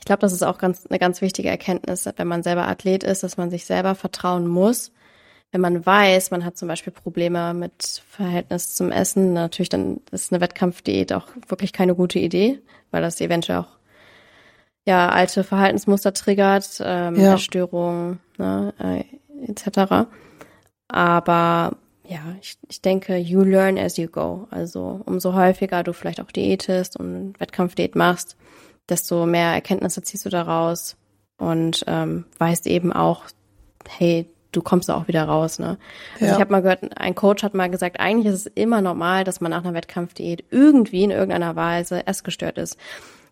[0.00, 3.22] ich glaube, das ist auch ganz, eine ganz wichtige Erkenntnis, wenn man selber Athlet ist,
[3.22, 4.92] dass man sich selber vertrauen muss.
[5.52, 10.32] Wenn man weiß, man hat zum Beispiel Probleme mit Verhältnis zum Essen, natürlich dann ist
[10.32, 12.60] eine Wettkampfdiät auch wirklich keine gute Idee,
[12.90, 13.78] weil das eventuell auch
[14.86, 17.32] ja alte Verhaltensmuster triggert, ähm, ja.
[17.32, 20.08] Erstörungen ne, äh, etc.
[20.88, 21.76] Aber
[22.08, 24.46] ja, ich, ich denke, you learn as you go.
[24.50, 28.36] Also umso häufiger du vielleicht auch diätest und Wettkampfdiät machst,
[28.88, 30.96] desto mehr Erkenntnisse ziehst du daraus
[31.38, 33.24] und ähm, weißt eben auch,
[33.88, 35.58] hey, du kommst da auch wieder raus.
[35.58, 35.78] Ne?
[36.14, 36.34] Also ja.
[36.34, 39.40] ich habe mal gehört, ein Coach hat mal gesagt, eigentlich ist es immer normal, dass
[39.40, 42.76] man nach einer Wettkampfdiät irgendwie in irgendeiner Weise essgestört ist.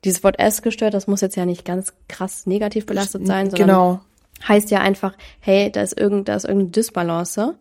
[0.05, 4.01] Dieses Wort essgestört, das muss jetzt ja nicht ganz krass negativ belastet sein, sondern genau.
[4.47, 7.59] heißt ja einfach, hey, da ist, irgend, da ist irgendeine Dysbalance.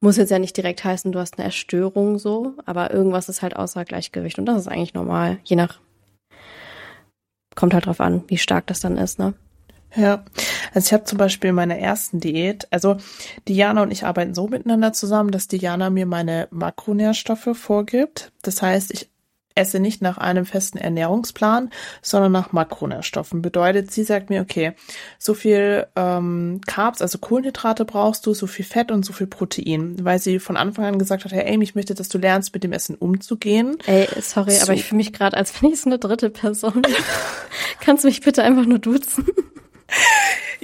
[0.00, 3.54] Muss jetzt ja nicht direkt heißen, du hast eine Erstörung so, aber irgendwas ist halt
[3.54, 5.78] außer Gleichgewicht und das ist eigentlich normal, je nach
[7.62, 9.34] kommt halt drauf an, wie stark das dann ist, ne?
[9.94, 10.24] Ja,
[10.74, 12.96] also ich habe zum Beispiel in meiner ersten Diät, also
[13.46, 18.32] Diana und ich arbeiten so miteinander zusammen, dass Diana mir meine Makronährstoffe vorgibt.
[18.42, 19.11] Das heißt, ich
[19.54, 23.42] esse nicht nach einem festen Ernährungsplan, sondern nach Makronährstoffen.
[23.42, 24.72] Bedeutet, sie sagt mir, okay,
[25.18, 29.96] so viel ähm, Carbs, also Kohlenhydrate brauchst du, so viel Fett und so viel Protein,
[30.04, 32.64] weil sie von Anfang an gesagt hat, hey Amy, ich möchte, dass du lernst, mit
[32.64, 33.76] dem Essen umzugehen.
[33.86, 34.62] Ey, sorry, so.
[34.62, 36.82] aber ich fühle mich gerade, als wenn ich so eine dritte Person
[37.80, 39.26] Kannst du mich bitte einfach nur duzen?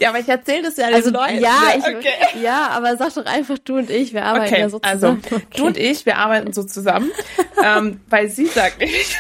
[0.01, 1.41] Ja, aber ich erzähle das ja also, Leuten.
[1.41, 2.41] Ja, ich, okay.
[2.41, 5.23] ja, aber sag doch einfach du und ich, wir arbeiten okay, ja so also, zusammen.
[5.25, 5.47] Also, okay.
[5.57, 7.11] du und ich, wir arbeiten so zusammen,
[7.65, 9.17] ähm, weil sie sagt nicht,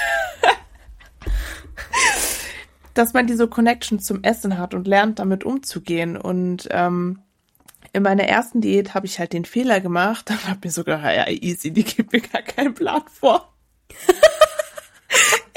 [2.94, 6.16] dass man diese Connection zum Essen hat und lernt, damit umzugehen.
[6.16, 7.22] Und ähm,
[7.92, 11.28] in meiner ersten Diät habe ich halt den Fehler gemacht und habe mir sogar, ja,
[11.28, 13.52] easy, die gibt mir gar keinen Plan vor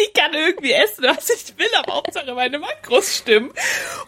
[0.03, 3.51] ich kann irgendwie essen, was ich will, aber Hauptsache meine Makros stimmen.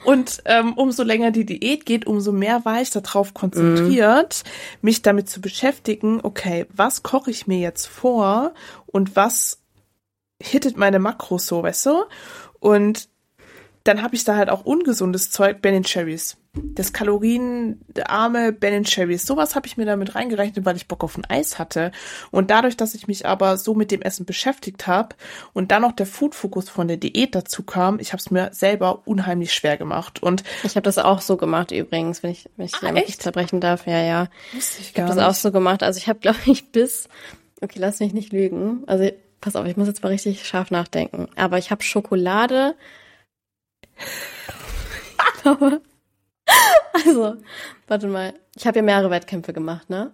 [0.03, 4.85] Und ähm, umso länger die Diät geht, umso mehr war ich darauf konzentriert, mm.
[4.85, 8.53] mich damit zu beschäftigen, okay, was koche ich mir jetzt vor
[8.85, 9.61] und was
[10.41, 12.03] hittet meine Makros so, weißt du?
[12.59, 13.09] Und
[13.83, 16.37] dann habe ich da halt auch ungesundes Zeug, Ben Cherries.
[16.55, 19.25] Das kalorienarme Ben Cherries.
[19.25, 21.91] Sowas habe ich mir damit reingerechnet, weil ich Bock auf ein Eis hatte.
[22.29, 25.15] Und dadurch, dass ich mich aber so mit dem Essen beschäftigt habe
[25.53, 29.01] und dann noch der Food-Fokus von der Diät dazu kam, ich habe es mir selber
[29.05, 30.21] unheimlich schwer gemacht.
[30.21, 33.59] Und ich habe das auch so gemacht übrigens, wenn ich, wenn ich ah, nicht zerbrechen
[33.59, 33.87] darf.
[33.87, 34.27] Ja, ja.
[34.53, 35.81] Wusste ich ich habe das auch so gemacht.
[35.81, 37.09] Also ich habe, glaube ich, bis,
[37.61, 38.83] okay, lass mich nicht lügen.
[38.85, 39.09] Also
[39.41, 41.29] pass auf, ich muss jetzt mal richtig scharf nachdenken.
[41.35, 42.75] Aber ich habe Schokolade
[46.93, 47.35] also,
[47.87, 48.33] warte mal.
[48.55, 50.13] Ich habe ja mehrere Wettkämpfe gemacht, ne?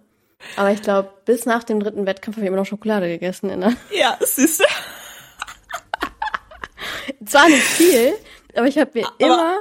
[0.56, 3.50] Aber ich glaube, bis nach dem dritten Wettkampf habe ich immer noch Schokolade gegessen.
[3.50, 4.64] In der ja, siehst du.
[7.26, 8.14] Zwar nicht viel,
[8.54, 9.60] aber ich habe mir aber immer,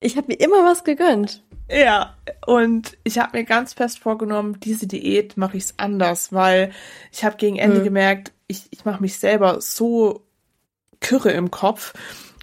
[0.00, 1.42] ich habe mir immer was gegönnt.
[1.70, 6.70] Ja, und ich habe mir ganz fest vorgenommen, diese Diät mache ich's anders, weil
[7.12, 7.84] ich habe gegen Ende hm.
[7.84, 10.24] gemerkt, ich, ich mache mich selber so
[11.00, 11.92] kürre im Kopf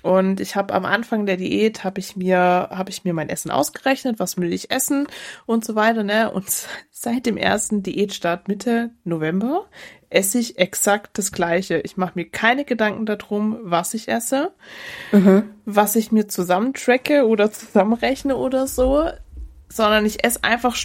[0.03, 3.49] und ich habe am Anfang der Diät habe ich mir habe ich mir mein Essen
[3.49, 5.07] ausgerechnet, was will ich essen
[5.45, 6.29] und so weiter, ne?
[6.29, 9.65] Und seit dem ersten Diätstart Mitte November
[10.09, 11.79] esse ich exakt das gleiche.
[11.79, 14.51] Ich mache mir keine Gedanken darum, was ich esse,
[15.13, 15.49] mhm.
[15.65, 19.09] was ich mir zusammentracke oder zusammenrechne oder so,
[19.69, 20.75] sondern ich esse einfach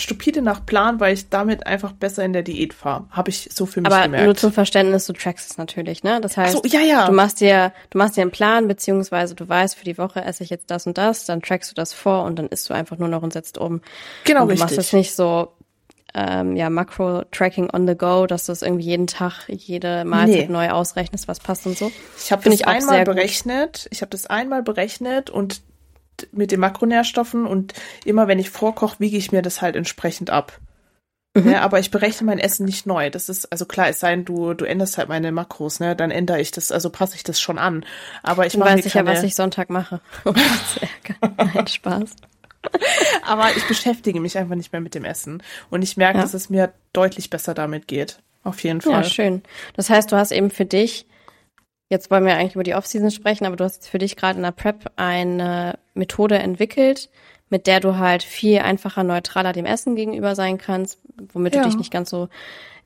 [0.00, 3.04] stupide nach Plan, weil ich damit einfach besser in der Diät fahre.
[3.10, 4.24] Habe ich so für mich Aber gemerkt.
[4.24, 6.20] nur zum Verständnis, du trackst es natürlich, ne?
[6.20, 7.06] Das heißt, so, ja, ja.
[7.06, 10.42] du machst dir, du machst dir einen Plan, beziehungsweise du weißt, für die Woche esse
[10.42, 12.98] ich jetzt das und das, dann trackst du das vor und dann isst du einfach
[12.98, 13.80] nur noch und setzt um.
[14.24, 14.60] Genau, und du richtig.
[14.60, 15.52] machst es nicht so,
[16.14, 20.52] ähm, ja, Makro-Tracking on the go, dass du es irgendwie jeden Tag, jede Mahlzeit nee.
[20.52, 21.92] neu ausrechnest, was passt und so.
[22.18, 23.84] Ich habe das ich einmal berechnet.
[23.84, 23.88] Gut.
[23.92, 25.62] Ich habe das einmal berechnet und
[26.32, 30.58] mit den Makronährstoffen und immer wenn ich vorkoche, wiege ich mir das halt entsprechend ab.
[31.34, 31.50] Mhm.
[31.50, 33.08] Ja, aber ich berechne mein Essen nicht neu.
[33.08, 35.94] Das ist, also klar, es sei denn, du, du änderst halt meine Makros, ne?
[35.94, 37.84] Dann ändere ich das, also passe ich das schon an.
[38.22, 40.00] Aber ich weiß ich ja, was ich Sonntag mache.
[40.24, 40.34] Um
[41.36, 42.10] Nein, Spaß.
[43.26, 45.42] aber ich beschäftige mich einfach nicht mehr mit dem Essen.
[45.70, 46.22] Und ich merke, ja.
[46.22, 48.18] dass es mir deutlich besser damit geht.
[48.42, 48.92] Auf jeden Fall.
[48.92, 49.42] Ja, schön.
[49.74, 51.06] Das heißt, du hast eben für dich
[51.90, 54.36] jetzt wollen wir eigentlich über die Offseason sprechen, aber du hast jetzt für dich gerade
[54.36, 57.10] in der Prep eine Methode entwickelt,
[57.50, 60.98] mit der du halt viel einfacher neutraler dem Essen gegenüber sein kannst,
[61.32, 61.62] womit ja.
[61.62, 62.28] du dich nicht ganz so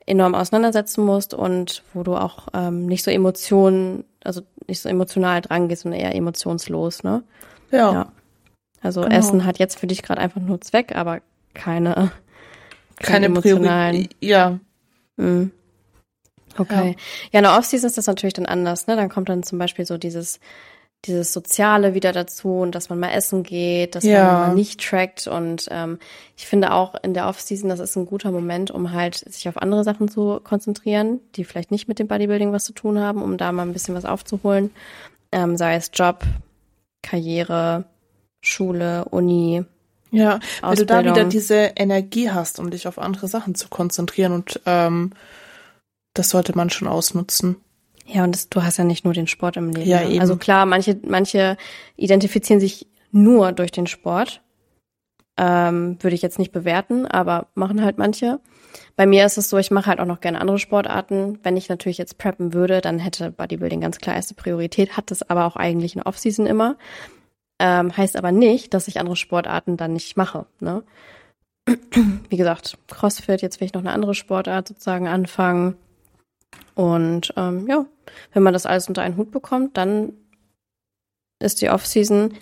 [0.06, 5.40] enorm auseinandersetzen musst und wo du auch ähm, nicht so Emotionen, also nicht so emotional
[5.40, 7.22] dran gehst, sondern eher emotionslos, ne?
[7.70, 7.92] Ja.
[7.92, 8.12] ja.
[8.82, 9.16] Also genau.
[9.16, 11.20] Essen hat jetzt für dich gerade einfach nur Zweck, aber
[11.54, 12.10] keine, keine,
[12.98, 14.08] keine emotionalen.
[14.08, 14.58] Priori ja.
[15.16, 15.52] Mhm.
[16.58, 16.90] Okay.
[16.90, 16.96] Ja,
[17.32, 18.96] ja in der Offseason ist das natürlich dann anders, ne?
[18.96, 20.38] Dann kommt dann zum Beispiel so dieses
[21.06, 24.24] dieses Soziale wieder dazu und dass man mal essen geht, dass ja.
[24.24, 25.26] man mal nicht trackt.
[25.26, 25.98] Und ähm,
[26.36, 29.56] ich finde auch in der Off-Season, das ist ein guter Moment, um halt sich auf
[29.56, 33.36] andere Sachen zu konzentrieren, die vielleicht nicht mit dem Bodybuilding was zu tun haben, um
[33.36, 34.70] da mal ein bisschen was aufzuholen.
[35.32, 36.24] Ähm, sei es Job,
[37.02, 37.84] Karriere,
[38.40, 39.64] Schule, Uni.
[40.10, 44.32] Ja, weil du da wieder diese Energie hast, um dich auf andere Sachen zu konzentrieren
[44.32, 45.10] und ähm,
[46.14, 47.56] das sollte man schon ausnutzen.
[48.06, 49.88] Ja, und das, du hast ja nicht nur den Sport im Leben.
[49.88, 50.10] Ja, ne?
[50.10, 50.20] eben.
[50.20, 51.56] Also klar, manche, manche
[51.96, 54.40] identifizieren sich nur durch den Sport.
[55.36, 58.38] Ähm, würde ich jetzt nicht bewerten, aber machen halt manche.
[58.96, 61.40] Bei mir ist es so, ich mache halt auch noch gerne andere Sportarten.
[61.42, 65.28] Wenn ich natürlich jetzt preppen würde, dann hätte Bodybuilding ganz klar erste Priorität, hat das
[65.28, 66.76] aber auch eigentlich in Offseason immer.
[67.58, 70.46] Ähm, heißt aber nicht, dass ich andere Sportarten dann nicht mache.
[70.60, 70.82] Ne?
[72.28, 75.76] Wie gesagt, CrossFit, jetzt will ich noch eine andere Sportart sozusagen anfangen.
[76.74, 77.86] Und ähm, ja,
[78.32, 80.12] wenn man das alles unter einen Hut bekommt, dann
[81.40, 82.34] ist die Offseason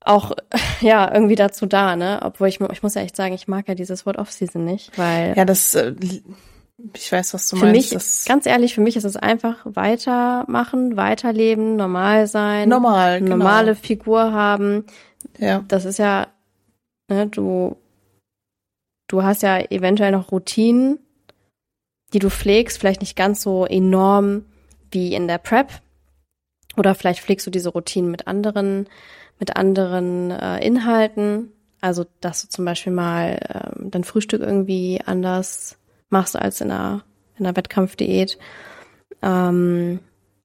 [0.00, 0.32] auch
[0.80, 2.20] ja irgendwie dazu da, ne?
[2.22, 5.34] Obwohl ich ich muss ja echt sagen, ich mag ja dieses Wort Offseason nicht, weil
[5.36, 5.94] ja das äh,
[6.94, 7.92] ich weiß, was du für meinst.
[7.92, 13.36] Mich, ganz ehrlich, für mich ist es einfach weitermachen, weiterleben, normal sein, normal, genau.
[13.36, 14.84] normale Figur haben.
[15.38, 15.64] Ja.
[15.66, 16.28] Das ist ja,
[17.08, 17.76] ne, du
[19.08, 20.98] du hast ja eventuell noch Routinen,
[22.12, 24.44] die du pflegst, vielleicht nicht ganz so enorm
[24.90, 25.68] wie in der Prep.
[26.76, 28.88] Oder vielleicht pflegst du diese Routinen mit anderen,
[29.38, 31.52] mit anderen äh, Inhalten.
[31.80, 35.76] Also, dass du zum Beispiel mal ähm, dein Frühstück irgendwie anders
[36.08, 37.04] machst als in einer,
[37.36, 38.38] in einer Wettkampfdiät.
[39.22, 40.00] Ähm,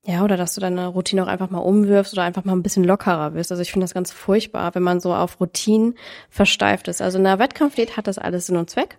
[0.05, 2.83] ja, oder dass du deine Routine auch einfach mal umwirfst oder einfach mal ein bisschen
[2.83, 3.51] lockerer wirst.
[3.51, 5.95] Also ich finde das ganz furchtbar, wenn man so auf Routinen
[6.29, 7.01] versteift ist.
[7.01, 8.97] Also in einer Wettkampfdiät hat das alles Sinn und Zweck.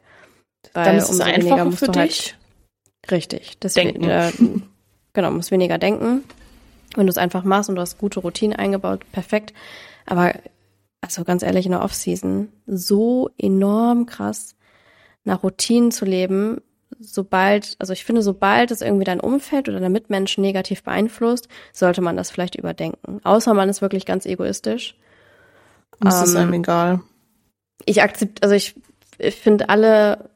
[0.73, 2.33] Weil Dann ist es einfacher für halt dich.
[2.33, 2.44] Halt
[3.11, 3.59] Richtig.
[3.61, 4.33] Deswegen, äh,
[5.13, 6.25] genau, musst weniger denken.
[6.95, 9.53] Wenn du es einfach machst und du hast gute Routinen eingebaut, perfekt.
[10.07, 10.35] Aber
[11.01, 14.55] also ganz ehrlich, in der Offseason so enorm krass
[15.25, 16.61] nach Routinen zu leben,
[17.01, 22.01] sobald, also ich finde, sobald es irgendwie dein Umfeld oder deine Mitmenschen negativ beeinflusst, sollte
[22.01, 23.21] man das vielleicht überdenken.
[23.25, 24.97] Außer man ist wirklich ganz egoistisch.
[26.01, 27.01] Das ähm, ist einem egal.
[27.85, 28.75] Ich akzept, also ich,
[29.19, 30.31] ich finde alle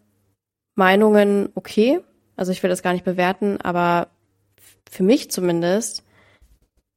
[0.75, 2.01] Meinungen okay.
[2.39, 4.09] Also ich will das gar nicht bewerten, aber
[4.89, 6.05] für mich zumindest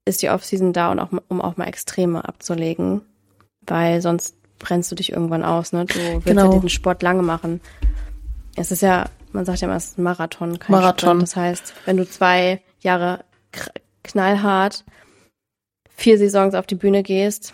[0.05, 3.01] ist die Offseason da, und auch, um auch mal Extreme abzulegen,
[3.65, 5.73] weil sonst brennst du dich irgendwann aus.
[5.73, 5.85] Ne?
[5.85, 6.45] Du willst genau.
[6.45, 7.59] ja diesen Sport lange machen.
[8.55, 11.09] Es ist ja, man sagt ja immer, es ist ein Marathon, kein Marathon.
[11.09, 11.21] Sprint.
[11.23, 13.25] Das heißt, wenn du zwei Jahre
[14.03, 14.85] knallhart
[15.89, 17.53] vier Saisons auf die Bühne gehst,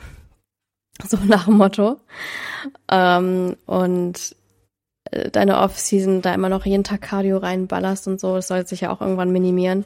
[1.07, 2.01] so nach dem Motto,
[2.91, 4.35] ähm, und
[5.31, 8.91] deine Off-Season da immer noch jeden Tag Cardio reinballerst und so, das soll sich ja
[8.91, 9.85] auch irgendwann minimieren,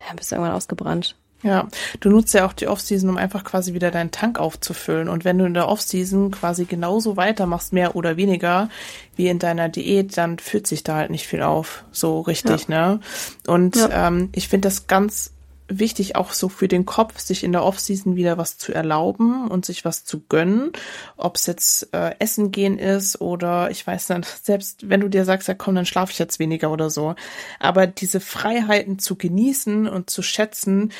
[0.00, 1.16] ja, bist du irgendwann ausgebrannt.
[1.42, 1.68] Ja,
[2.00, 5.08] du nutzt ja auch die Off-Season, um einfach quasi wieder deinen Tank aufzufüllen.
[5.08, 8.68] Und wenn du in der Off-Season quasi genauso weitermachst, mehr oder weniger,
[9.14, 11.84] wie in deiner Diät, dann fühlt sich da halt nicht viel auf.
[11.92, 12.94] So richtig, ja.
[12.94, 13.00] ne?
[13.46, 14.08] Und ja.
[14.08, 15.32] ähm, ich finde das ganz
[15.68, 19.66] wichtig, auch so für den Kopf, sich in der Offseason wieder was zu erlauben und
[19.66, 20.72] sich was zu gönnen.
[21.16, 25.24] Ob es jetzt äh, Essen gehen ist oder ich weiß nicht, selbst wenn du dir
[25.24, 27.14] sagst, ja komm, dann schlafe ich jetzt weniger oder so.
[27.60, 30.92] Aber diese Freiheiten zu genießen und zu schätzen,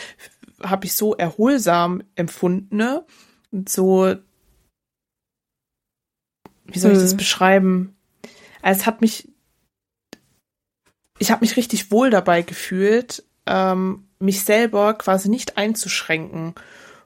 [0.62, 2.76] habe ich so erholsam empfunden.
[2.76, 3.04] Ne?
[3.50, 4.14] Und so,
[6.64, 7.16] wie soll ich das hm.
[7.16, 7.96] beschreiben?
[8.60, 9.28] Also es hat mich,
[11.18, 16.54] ich habe mich richtig wohl dabei gefühlt, ähm, mich selber quasi nicht einzuschränken.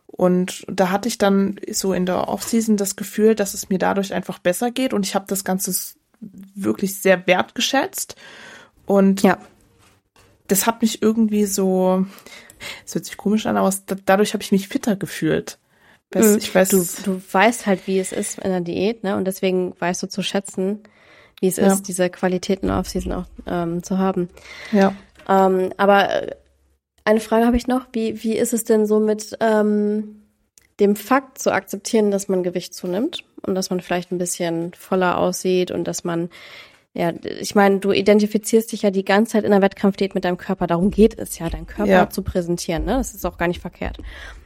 [0.07, 4.13] Und da hatte ich dann so in der Offseason das Gefühl, dass es mir dadurch
[4.13, 5.73] einfach besser geht und ich habe das Ganze
[6.55, 8.17] wirklich sehr wertgeschätzt.
[8.85, 9.39] Und ja.
[10.49, 12.07] das hat mich irgendwie so,
[12.85, 13.73] es hört sich komisch an, aber
[14.05, 15.59] dadurch habe ich mich fitter gefühlt.
[16.13, 16.39] Weißt, mhm.
[16.39, 19.17] ich weiß, du, du weißt halt, wie es ist in der Diät, ne?
[19.17, 20.81] Und deswegen weißt du zu schätzen,
[21.41, 21.73] wie es ja.
[21.73, 24.29] ist, diese Qualitäten Offseason auch ähm, zu haben.
[24.73, 24.95] Ja.
[25.27, 26.37] Ähm, aber äh,
[27.05, 27.87] eine Frage habe ich noch.
[27.93, 30.23] Wie, wie ist es denn so mit ähm,
[30.81, 35.19] dem Fakt zu akzeptieren, dass man Gewicht zunimmt und dass man vielleicht ein bisschen voller
[35.19, 36.31] aussieht und dass man
[36.95, 40.37] Ja, ich meine, du identifizierst dich ja die ganze Zeit in der Wettkampfdiät mit deinem
[40.37, 40.67] Körper.
[40.67, 42.11] Darum geht es ja, deinen Körper ja.
[42.11, 42.85] zu präsentieren.
[42.85, 42.97] Ne?
[42.97, 43.99] Das ist auch gar nicht verkehrt.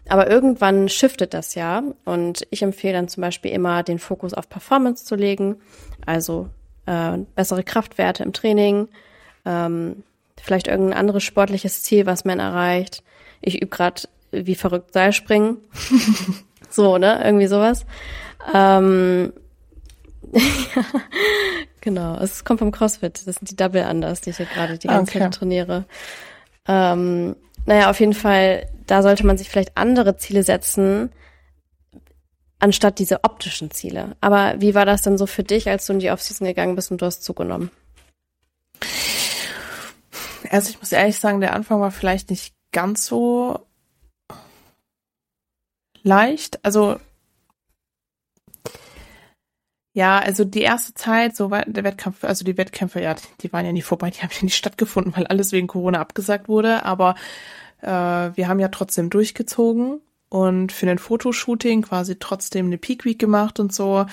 [0.09, 1.82] Aber irgendwann shiftet das ja.
[2.04, 5.57] Und ich empfehle dann zum Beispiel immer, den Fokus auf Performance zu legen.
[6.04, 6.48] Also
[6.86, 8.88] äh, bessere Kraftwerte im Training,
[9.44, 10.04] ähm,
[10.41, 13.03] vielleicht irgendein anderes sportliches Ziel, was man erreicht.
[13.41, 15.59] Ich übe gerade wie verrückt Seilspringen.
[16.70, 17.22] so, ne?
[17.24, 17.87] Irgendwie sowas.
[18.53, 19.32] Ähm,
[21.80, 23.26] genau, es kommt vom CrossFit.
[23.26, 25.20] Das sind die Double Unders, die ich hier gerade die ganze okay.
[25.20, 25.84] Zeit trainiere.
[26.68, 31.11] Ähm, naja, auf jeden Fall, da sollte man sich vielleicht andere Ziele setzen,
[32.59, 34.16] anstatt diese optischen Ziele.
[34.20, 36.91] Aber wie war das denn so für dich, als du in die Offseason gegangen bist
[36.91, 37.70] und du hast zugenommen?
[40.51, 43.66] Also ich muss ehrlich sagen, der Anfang war vielleicht nicht ganz so
[46.03, 46.64] leicht.
[46.64, 46.99] Also
[49.97, 53.64] ja, also die erste Zeit, so war der Wettkampf, also die Wettkämpfe, ja, die waren
[53.64, 56.84] ja nie vorbei, die haben ja nicht stattgefunden, weil alles wegen Corona abgesagt wurde.
[56.84, 57.14] Aber
[57.80, 63.18] äh, wir haben ja trotzdem durchgezogen und für den Fotoshooting quasi trotzdem eine Peak Week
[63.18, 64.05] gemacht und so.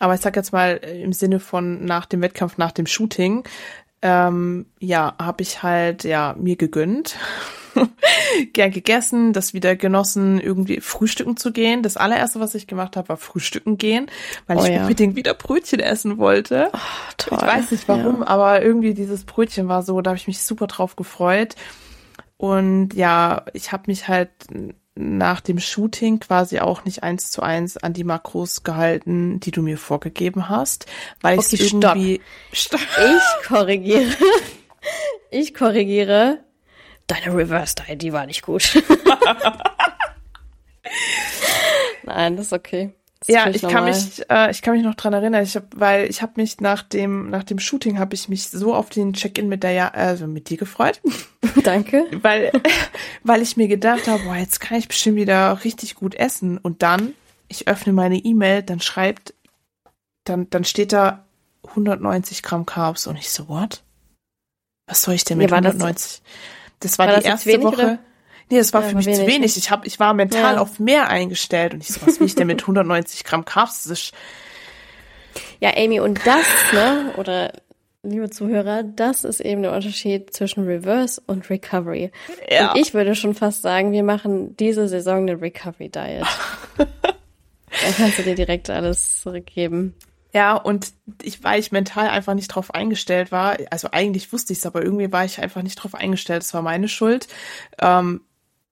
[0.00, 3.44] Aber ich sag jetzt mal im Sinne von nach dem Wettkampf, nach dem Shooting,
[4.02, 7.16] ähm, ja, habe ich halt ja mir gegönnt
[8.52, 11.82] gern gegessen, das wieder genossen, irgendwie frühstücken zu gehen.
[11.82, 14.10] Das allererste, was ich gemacht habe, war frühstücken gehen,
[14.46, 14.82] weil oh, ich ja.
[14.82, 16.70] unbedingt wieder Brötchen essen wollte.
[16.72, 16.78] Oh,
[17.16, 17.38] toll.
[17.40, 18.26] Ich weiß nicht warum, ja.
[18.28, 21.54] aber irgendwie dieses Brötchen war so, da habe ich mich super drauf gefreut.
[22.36, 24.30] Und ja, ich habe mich halt
[24.98, 29.62] nach dem Shooting quasi auch nicht eins zu eins an die Makros gehalten, die du
[29.62, 30.86] mir vorgegeben hast,
[31.20, 32.20] weil okay, ich irgendwie
[32.52, 32.80] stopp.
[32.98, 34.16] Ich korrigiere.
[35.30, 36.40] Ich korrigiere
[37.06, 38.82] deine Reverse Diet, die war nicht gut.
[42.04, 42.92] Nein, das ist okay.
[43.20, 46.08] Das ja, ich kann mich, äh, ich kann mich noch dran erinnern, ich hab, weil
[46.08, 49.48] ich habe mich nach dem nach dem Shooting habe ich mich so auf den Check-in
[49.48, 51.00] mit der ja also mit dir gefreut.
[51.64, 52.06] Danke.
[52.22, 52.52] weil
[53.24, 56.82] weil ich mir gedacht habe, boah, jetzt kann ich bestimmt wieder richtig gut essen und
[56.82, 57.14] dann
[57.48, 59.34] ich öffne meine E-Mail, dann schreibt
[60.22, 61.24] dann dann steht da
[61.66, 63.82] 190 Gramm Carbs und ich so what?
[64.86, 66.22] Was soll ich denn mit ja, 190?
[66.80, 67.82] Das war, war die das erste Woche.
[67.82, 67.98] Oder?
[68.50, 69.20] Nee, das war ja, für mich wenig.
[69.20, 69.56] zu wenig.
[69.56, 70.60] Ich hab, ich war mental ja.
[70.60, 73.84] auf mehr eingestellt und ich so, was will ich denn mit 190 Gramm Carbs?
[73.84, 74.12] Das ist
[75.60, 77.52] ja, Amy, und das, ne, oder
[78.02, 82.12] liebe Zuhörer, das ist eben der Unterschied zwischen Reverse und Recovery.
[82.48, 82.72] Ja.
[82.72, 86.26] Und ich würde schon fast sagen, wir machen diese Saison eine Recovery Diet.
[86.76, 89.94] Dann kannst du dir direkt alles zurückgeben.
[90.32, 90.92] Ja, und
[91.22, 94.82] ich, weil ich mental einfach nicht drauf eingestellt war, also eigentlich wusste ich es, aber
[94.82, 97.28] irgendwie war ich einfach nicht drauf eingestellt, das war meine Schuld.
[97.80, 98.20] Ähm,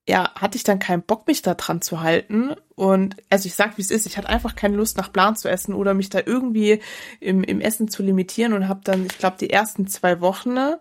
[0.09, 2.55] ja, hatte ich dann keinen Bock, mich da dran zu halten.
[2.77, 5.49] Und also ich sag, wie es ist, ich hatte einfach keine Lust, nach Plan zu
[5.49, 6.81] essen oder mich da irgendwie
[7.21, 10.55] im, im Essen zu limitieren und habe dann, ich glaube, die ersten zwei Wochen.
[10.55, 10.79] Ne,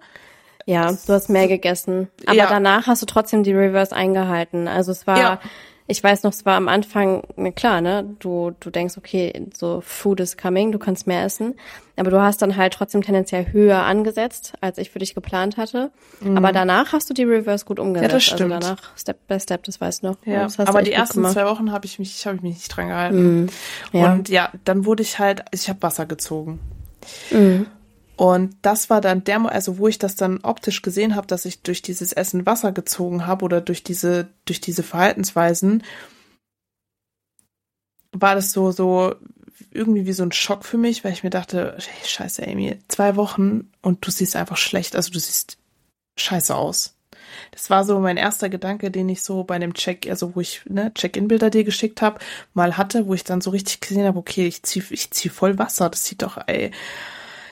[0.66, 2.08] ja, du hast mehr gegessen.
[2.26, 2.48] Aber ja.
[2.48, 4.68] danach hast du trotzdem die Reverse eingehalten.
[4.68, 5.18] Also es war.
[5.18, 5.40] Ja
[5.88, 9.82] ich weiß noch, es war am Anfang, na klar, ne, du, du denkst, okay, so
[9.82, 11.54] Food is coming, du kannst mehr essen.
[11.96, 15.92] Aber du hast dann halt trotzdem tendenziell höher angesetzt, als ich für dich geplant hatte.
[16.22, 16.38] Mhm.
[16.38, 18.12] Aber danach hast du die Reverse gut umgesetzt.
[18.12, 18.54] Ja, das also stimmt.
[18.54, 20.18] Also danach Step by Step, das weißt du noch.
[20.26, 23.42] Ja, aber die ersten zwei Wochen habe ich mich, habe ich mich nicht dran gehalten.
[23.42, 23.50] Mhm.
[23.94, 24.14] Ja.
[24.14, 26.60] Und ja, dann wurde ich halt, ich habe Wasser gezogen.
[27.30, 27.68] Mhm.
[28.18, 31.61] Und das war dann der, also wo ich das dann optisch gesehen habe, dass ich
[31.61, 35.84] durch dieses Essen Wasser gezogen habe oder durch diese, durch diese Verhaltensweisen,
[38.13, 39.16] war das so, so
[39.72, 43.18] irgendwie wie so ein Schock für mich, weil ich mir dachte, hey, scheiße, Amy, zwei
[43.18, 45.57] Wochen und du siehst einfach schlecht, also du siehst
[46.18, 46.95] scheiße aus.
[47.51, 50.61] Das war so mein erster Gedanke, den ich so bei dem Check, also wo ich
[50.66, 52.20] ne, Check-in-Bilder dir geschickt habe,
[52.53, 55.57] mal hatte, wo ich dann so richtig gesehen habe, okay, ich zieh, ich zieh voll
[55.57, 56.72] Wasser, das sieht doch, ey,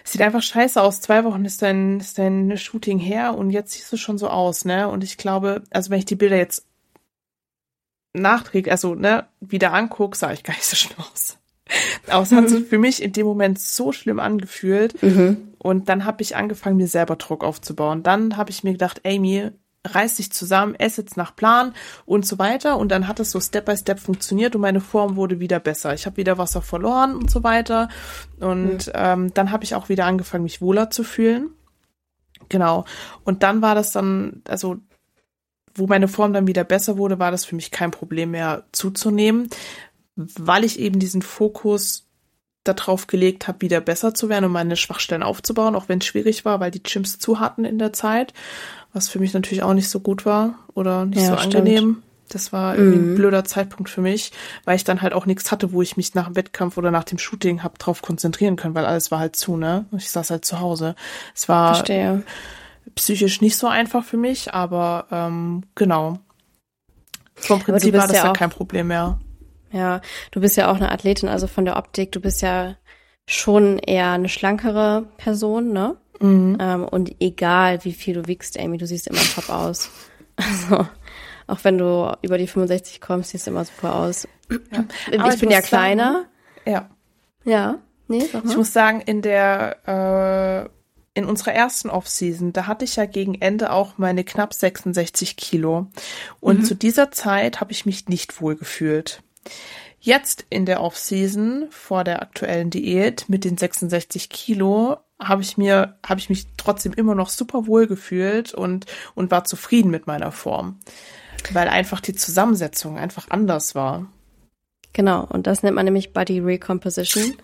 [0.04, 1.02] sieht einfach scheiße aus.
[1.02, 4.66] Zwei Wochen ist dein, ist dein Shooting her und jetzt siehst du schon so aus,
[4.66, 4.88] ne?
[4.88, 6.66] Und ich glaube, also wenn ich die Bilder jetzt
[8.14, 11.38] nachträge, also ne, wieder angucke, sah ich gar nicht so schlimm aus.
[12.08, 15.02] Aber es hat sich für mich in dem Moment so schlimm angefühlt.
[15.02, 15.54] Mhm.
[15.58, 18.04] Und dann habe ich angefangen, mir selber Druck aufzubauen.
[18.04, 19.50] Dann habe ich mir gedacht, Amy,
[19.86, 21.74] reiß dich zusammen, ess jetzt nach Plan
[22.06, 22.78] und so weiter.
[22.78, 25.94] Und dann hat es so Step by Step funktioniert und meine Form wurde wieder besser.
[25.94, 27.90] Ich habe wieder Wasser verloren und so weiter.
[28.40, 28.94] Und mhm.
[28.94, 31.50] ähm, dann habe ich auch wieder angefangen, mich wohler zu fühlen.
[32.50, 32.86] Genau.
[33.24, 34.78] Und dann war das dann, also
[35.76, 39.50] wo meine Form dann wieder besser wurde, war das für mich kein Problem mehr zuzunehmen,
[40.16, 42.08] weil ich eben diesen Fokus
[42.64, 46.46] darauf gelegt habe, wieder besser zu werden und meine Schwachstellen aufzubauen, auch wenn es schwierig
[46.46, 48.34] war, weil die Gyms zu hatten in der Zeit
[48.94, 52.04] was für mich natürlich auch nicht so gut war oder nicht ja, so angenehm.
[52.30, 53.14] Das war irgendwie mhm.
[53.14, 54.32] ein blöder Zeitpunkt für mich,
[54.66, 57.04] weil ich dann halt auch nichts hatte, wo ich mich nach dem Wettkampf oder nach
[57.04, 59.86] dem Shooting hab drauf konzentrieren können, weil alles war halt zu, ne?
[59.96, 60.96] Ich saß halt zu Hause.
[61.36, 62.24] Es war Verstehe.
[62.96, 66.20] psychisch nicht so einfach für mich, aber ähm, genau.
[67.36, 69.20] Vom Prinzip war das ja, ja kein Problem mehr.
[69.72, 72.76] Ja, du bist ja auch eine Athletin, also von der Optik, du bist ja
[73.26, 75.98] schon eher eine schlankere Person, ne?
[76.24, 76.58] Mhm.
[76.60, 79.90] Ähm, und egal, wie viel du wiegst, Amy, du siehst immer top aus.
[80.36, 80.88] Also,
[81.46, 84.28] auch wenn du über die 65 kommst, siehst du immer super aus.
[84.50, 84.86] Ja.
[85.12, 86.12] Ich, ich bin ja kleiner.
[86.12, 86.26] Sagen,
[86.66, 86.90] ja.
[87.44, 87.78] Ja.
[88.08, 88.24] Nee.
[88.44, 89.78] Ich muss sagen, in der,
[90.66, 95.38] äh, in unserer ersten Offseason, da hatte ich ja gegen Ende auch meine knapp 66
[95.38, 95.86] Kilo.
[96.40, 96.64] Und mhm.
[96.64, 99.22] zu dieser Zeit habe ich mich nicht wohl gefühlt.
[100.00, 105.98] Jetzt in der Offseason vor der aktuellen Diät mit den 66 Kilo habe ich mir,
[106.06, 108.86] habe ich mich trotzdem immer noch super wohl gefühlt und,
[109.16, 110.80] und war zufrieden mit meiner Form.
[111.52, 114.08] Weil einfach die Zusammensetzung einfach anders war.
[114.94, 115.26] Genau.
[115.26, 117.36] Und das nennt man nämlich Body Recomposition.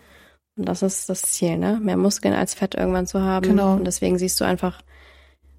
[0.55, 1.79] Und das ist das Ziel, ne?
[1.81, 3.47] Mehr Muskeln als Fett irgendwann zu haben.
[3.47, 3.73] Genau.
[3.73, 4.81] Und deswegen siehst du einfach,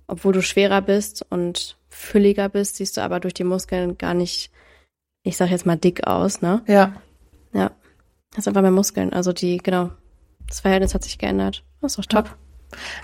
[0.07, 4.51] obwohl du schwerer bist und fülliger bist, siehst du aber durch die Muskeln gar nicht
[5.23, 6.63] ich sag jetzt mal dick aus, ne?
[6.67, 6.95] Ja.
[7.53, 7.73] Ja.
[8.35, 9.13] Das sind einfach mehr Muskeln.
[9.13, 9.91] Also die, genau.
[10.47, 11.65] Das Verhältnis hat sich geändert.
[11.81, 12.37] Das ist doch top.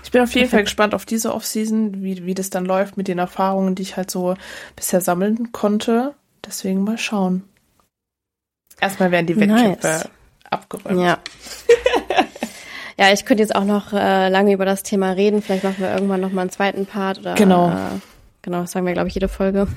[0.03, 0.51] Ich bin auf jeden Perfekt.
[0.51, 3.97] Fall gespannt auf diese Offseason, wie, wie das dann läuft mit den Erfahrungen, die ich
[3.97, 4.35] halt so
[4.75, 6.13] bisher sammeln konnte.
[6.45, 7.43] Deswegen mal schauen.
[8.79, 10.09] Erstmal werden die Wettkämpfe nice.
[10.49, 11.01] abgeräumt.
[11.01, 11.19] Ja.
[12.97, 15.41] ja, ich könnte jetzt auch noch äh, lange über das Thema reden.
[15.41, 17.69] Vielleicht machen wir irgendwann noch mal einen zweiten Part oder genau.
[17.69, 17.99] Äh,
[18.47, 19.67] Genau, das sagen wir, glaube ich, jede Folge.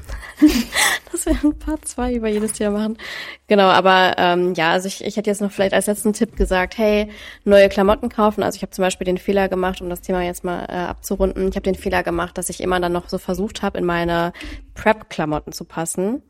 [1.11, 2.99] dass wir ein paar zwei über jedes Thema machen.
[3.49, 6.79] Genau, aber ähm, ja, also ich, ich hätte jetzt noch vielleicht als letzten Tipp gesagt,
[6.79, 7.09] hey,
[7.43, 8.45] neue Klamotten kaufen.
[8.45, 11.49] Also ich habe zum Beispiel den Fehler gemacht, um das Thema jetzt mal äh, abzurunden.
[11.49, 14.33] Ich habe den Fehler gemacht, dass ich immer dann noch so versucht habe, in meine
[14.75, 16.23] Prep-Klamotten zu passen.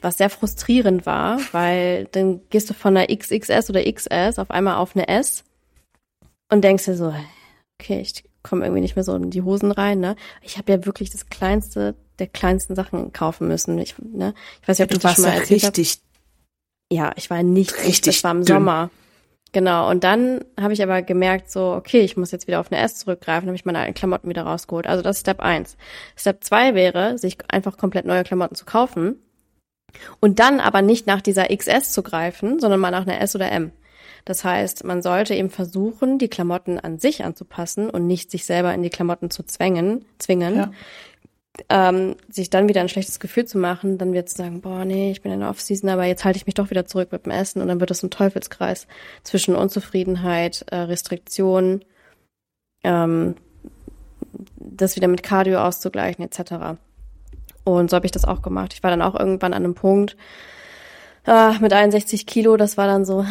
[0.00, 4.76] Was sehr frustrierend war, weil dann gehst du von einer XXS oder XS auf einmal
[4.76, 5.44] auf eine S
[6.50, 7.12] und denkst dir so,
[7.78, 10.14] okay, ich kommen irgendwie nicht mehr so in die Hosen rein, ne?
[10.42, 13.78] Ich habe ja wirklich das kleinste der kleinsten Sachen kaufen müssen.
[13.78, 14.34] Ich, ne?
[14.62, 15.92] ich weiß nicht, ob du, du das schon mal erzählt richtig.
[15.92, 15.98] Hab.
[16.92, 18.14] Ja, ich war nicht richtig.
[18.16, 18.56] Das war im dünn.
[18.56, 18.90] Sommer.
[19.52, 19.88] Genau.
[19.88, 22.96] Und dann habe ich aber gemerkt, so, okay, ich muss jetzt wieder auf eine S
[22.96, 24.86] zurückgreifen, habe ich meine alten Klamotten wieder rausgeholt.
[24.86, 25.76] Also das ist Step eins.
[26.16, 29.16] Step zwei wäre, sich einfach komplett neue Klamotten zu kaufen
[30.20, 33.50] und dann aber nicht nach dieser XS zu greifen, sondern mal nach einer S oder
[33.50, 33.70] M.
[34.24, 38.72] Das heißt, man sollte eben versuchen, die Klamotten an sich anzupassen und nicht sich selber
[38.72, 40.56] in die Klamotten zu zwängen, zwingen.
[40.56, 40.70] Ja.
[41.68, 45.12] Ähm, sich dann wieder ein schlechtes Gefühl zu machen, dann wird zu sagen, boah, nee,
[45.12, 47.32] ich bin in der Off-Season, aber jetzt halte ich mich doch wieder zurück mit dem
[47.32, 48.88] Essen und dann wird es ein Teufelskreis
[49.22, 51.84] zwischen Unzufriedenheit, äh, Restriktion,
[52.82, 53.36] ähm,
[54.56, 56.76] das wieder mit Cardio auszugleichen, etc.
[57.62, 58.72] Und so habe ich das auch gemacht.
[58.74, 60.16] Ich war dann auch irgendwann an einem Punkt,
[61.24, 63.24] äh, mit 61 Kilo, das war dann so,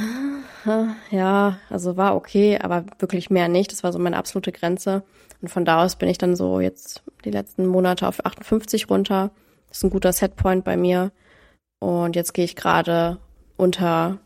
[1.11, 3.72] ja, also war okay, aber wirklich mehr nicht.
[3.72, 5.03] Das war so meine absolute Grenze.
[5.41, 9.32] Und von da aus bin ich dann so jetzt die letzten Monate auf 58 runter.
[9.68, 11.11] Das ist ein guter Setpoint bei mir.
[11.80, 13.18] Und jetzt gehe ich gerade
[13.57, 14.20] unter,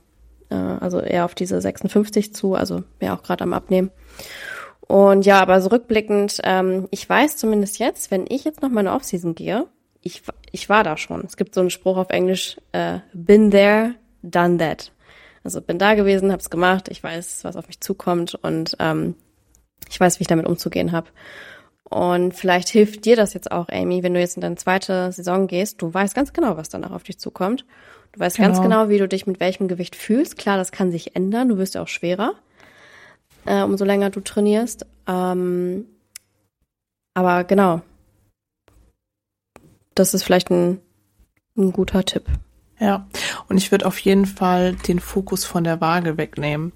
[0.49, 3.89] äh, also eher auf diese 56 zu, also wäre auch gerade am Abnehmen.
[4.81, 8.93] Und ja, aber so rückblickend, ähm, ich weiß zumindest jetzt, wenn ich jetzt noch meine
[8.93, 9.65] Offseason gehe,
[10.01, 10.21] ich,
[10.51, 11.25] ich war da schon.
[11.25, 14.91] Es gibt so einen Spruch auf Englisch, äh, been there, done that.
[15.47, 19.15] Also bin da gewesen, hab's gemacht, ich weiß, was auf mich zukommt und ähm,
[19.89, 21.07] ich weiß, wie ich damit umzugehen habe.
[21.85, 25.47] Und vielleicht hilft dir das jetzt auch, Amy, wenn du jetzt in deine zweite Saison
[25.47, 25.81] gehst.
[25.81, 27.63] Du weißt ganz genau, was danach auf dich zukommt.
[28.11, 28.49] Du weißt genau.
[28.49, 30.37] ganz genau, wie du dich mit welchem Gewicht fühlst.
[30.37, 31.47] Klar, das kann sich ändern.
[31.47, 32.33] Du wirst ja auch schwerer,
[33.45, 34.85] äh, umso länger du trainierst.
[35.07, 35.85] Ähm,
[37.13, 37.79] aber genau,
[39.95, 40.81] das ist vielleicht ein,
[41.55, 42.25] ein guter Tipp.
[42.79, 43.07] Ja,
[43.49, 46.73] und ich würde auf jeden Fall den Fokus von der Waage wegnehmen.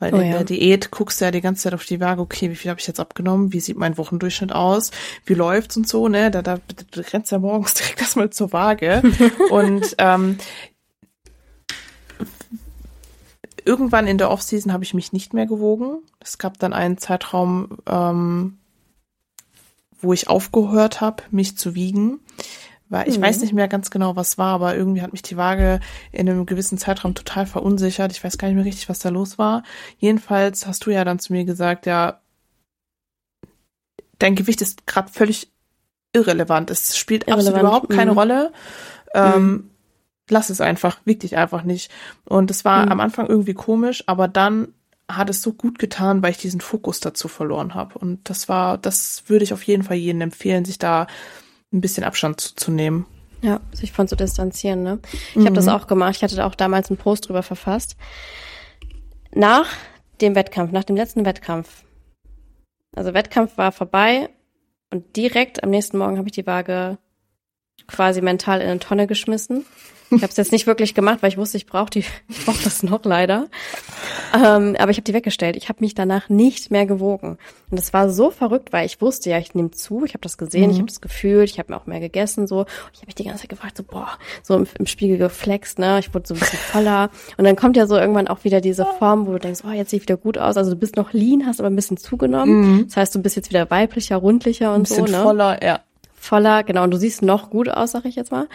[0.00, 2.50] Weil oh, in der Diät guckst du ja die ganze Zeit auf die Waage, okay,
[2.50, 4.90] wie viel habe ich jetzt abgenommen, wie sieht mein Wochendurchschnitt aus,
[5.26, 6.32] wie läuft's und so, ne?
[6.32, 6.58] Da, da
[6.90, 9.02] du rennst ja morgens direkt erstmal zur Waage.
[9.50, 10.38] und ähm,
[13.64, 15.98] irgendwann in der Offseason habe ich mich nicht mehr gewogen.
[16.18, 18.58] Es gab dann einen Zeitraum, ähm,
[20.00, 22.20] wo ich aufgehört habe, mich zu wiegen.
[22.88, 23.22] Weil ich mhm.
[23.22, 25.80] weiß nicht mehr ganz genau, was war, aber irgendwie hat mich die Waage
[26.12, 28.12] in einem gewissen Zeitraum total verunsichert.
[28.12, 29.62] Ich weiß gar nicht mehr richtig, was da los war.
[29.98, 32.20] Jedenfalls hast du ja dann zu mir gesagt, ja,
[34.18, 35.50] dein Gewicht ist gerade völlig
[36.12, 36.70] irrelevant.
[36.70, 37.48] Es spielt irrelevant.
[37.48, 38.18] absolut überhaupt keine mhm.
[38.18, 38.52] Rolle.
[39.14, 39.70] Ähm, mhm.
[40.30, 41.90] Lass es einfach, wieg dich einfach nicht.
[42.24, 42.92] Und es war mhm.
[42.92, 44.68] am Anfang irgendwie komisch, aber dann
[45.08, 47.98] hat es so gut getan, weil ich diesen Fokus dazu verloren habe.
[47.98, 51.06] Und das war, das würde ich auf jeden Fall jedem empfehlen, sich da
[51.74, 53.06] ein bisschen Abstand zu, zu nehmen.
[53.42, 55.00] Ja, sich von zu distanzieren, ne?
[55.12, 55.44] Ich mhm.
[55.46, 56.16] habe das auch gemacht.
[56.16, 57.96] Ich hatte auch damals einen Post drüber verfasst.
[59.34, 59.68] Nach
[60.20, 61.84] dem Wettkampf, nach dem letzten Wettkampf.
[62.96, 64.30] Also Wettkampf war vorbei
[64.90, 66.98] und direkt am nächsten Morgen habe ich die Waage
[67.86, 69.66] quasi mental in eine Tonne geschmissen.
[70.10, 72.62] Ich habe es jetzt nicht wirklich gemacht, weil ich wusste, ich brauche die, ich brauche
[72.62, 73.46] das noch leider.
[74.34, 75.56] Ähm, aber ich habe die weggestellt.
[75.56, 77.38] Ich habe mich danach nicht mehr gewogen.
[77.70, 80.04] Und das war so verrückt, weil ich wusste ja, ich nehme zu.
[80.04, 80.70] Ich habe das gesehen, mhm.
[80.70, 82.60] ich habe das gefühlt, ich habe mir auch mehr gegessen so.
[82.60, 84.08] Und ich habe mich die ganze Zeit gefragt, so boah,
[84.42, 85.98] so im, im, Spiegel geflext, ne?
[85.98, 87.10] Ich wurde so ein bisschen voller.
[87.36, 89.90] Und dann kommt ja so irgendwann auch wieder diese Form, wo du denkst, oh, jetzt
[89.90, 90.56] sehe ich wieder gut aus.
[90.56, 92.76] Also du bist noch lean, hast aber ein bisschen zugenommen.
[92.76, 92.84] Mhm.
[92.86, 95.22] Das heißt, du bist jetzt wieder weiblicher, rundlicher und ein bisschen so, ne?
[95.22, 95.80] voller, ja.
[96.14, 96.84] Voller, genau.
[96.84, 98.48] Und du siehst noch gut aus, sag ich jetzt mal.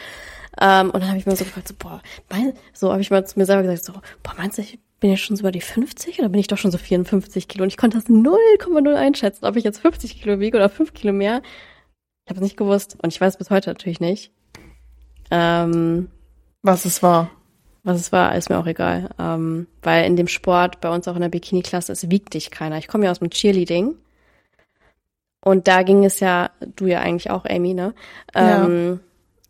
[0.59, 3.25] Ähm, und dann habe ich mir so gefragt, so, boah, mein, so habe ich mal
[3.25, 5.61] zu mir selber gesagt, so, boah, meinst du, ich bin jetzt schon so über die
[5.61, 7.63] 50 oder bin ich doch schon so 54 Kilo?
[7.63, 11.13] Und ich konnte das 0,0 einschätzen, ob ich jetzt 50 Kilo wiege oder 5 Kilo
[11.13, 11.41] mehr.
[12.25, 14.31] Ich habe es nicht gewusst und ich weiß bis heute natürlich nicht.
[15.31, 16.09] Ähm,
[16.61, 17.31] was es war.
[17.83, 19.09] Was es war, ist mir auch egal.
[19.17, 22.77] Ähm, weil in dem Sport, bei uns auch in der Bikini-Klasse, es wiegt dich keiner.
[22.77, 23.95] Ich komme ja aus dem Cheerleading.
[25.41, 27.93] Und da ging es ja, du ja eigentlich auch, Amy, ne?
[28.35, 29.08] Ähm, ja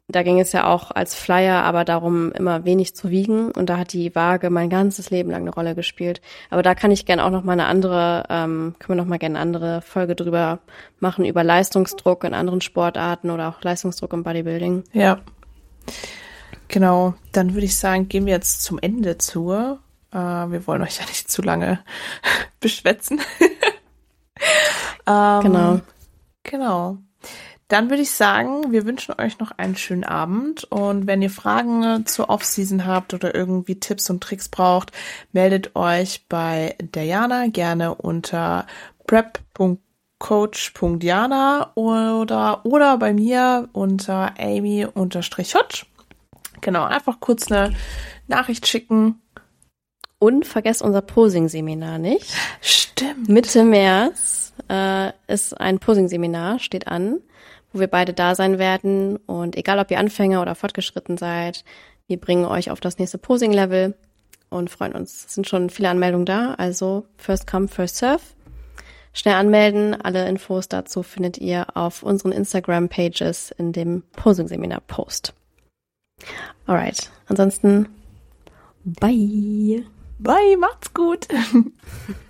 [0.09, 3.51] da ging es ja auch als Flyer, aber darum, immer wenig zu wiegen.
[3.51, 6.19] Und da hat die Waage mein ganzes Leben lang eine Rolle gespielt.
[6.49, 9.19] Aber da kann ich gerne auch noch mal eine andere, ähm, können wir noch mal
[9.19, 10.59] gerne eine andere Folge drüber
[10.99, 14.83] machen, über Leistungsdruck in anderen Sportarten oder auch Leistungsdruck im Bodybuilding.
[14.93, 15.19] Ja.
[16.69, 17.13] Genau.
[17.31, 19.51] Dann würde ich sagen, gehen wir jetzt zum Ende zu.
[19.51, 21.79] Äh, wir wollen euch ja nicht zu lange
[22.59, 23.21] beschwätzen.
[25.07, 25.81] ähm, genau.
[26.41, 26.97] Genau.
[27.69, 32.03] Dann würde ich sagen, wir wünschen euch noch einen schönen Abend und wenn ihr Fragen
[32.07, 34.91] zur Offseason habt oder irgendwie Tipps und Tricks braucht,
[35.33, 38.65] meldet euch bei Diana gerne unter
[39.05, 45.85] prep.coach.diana oder, oder bei mir unter amy-hutch.
[46.61, 47.75] Genau, einfach kurz eine
[48.27, 49.21] Nachricht schicken.
[50.17, 52.33] Und vergesst unser Posing-Seminar nicht.
[52.61, 53.29] Stimmt.
[53.29, 57.19] Mitte März äh, ist ein Posing-Seminar, steht an
[57.71, 59.17] wo wir beide da sein werden.
[59.17, 61.63] Und egal, ob ihr Anfänger oder fortgeschritten seid,
[62.07, 63.95] wir bringen euch auf das nächste Posing-Level
[64.49, 65.25] und freuen uns.
[65.27, 68.21] Es sind schon viele Anmeldungen da, also first come, first serve.
[69.13, 69.99] Schnell anmelden.
[69.99, 75.33] Alle Infos dazu findet ihr auf unseren Instagram-Pages in dem Posing-Seminar-Post.
[76.67, 77.09] Alright.
[77.27, 77.89] Ansonsten,
[78.83, 79.83] bye.
[80.19, 81.27] Bye, macht's gut.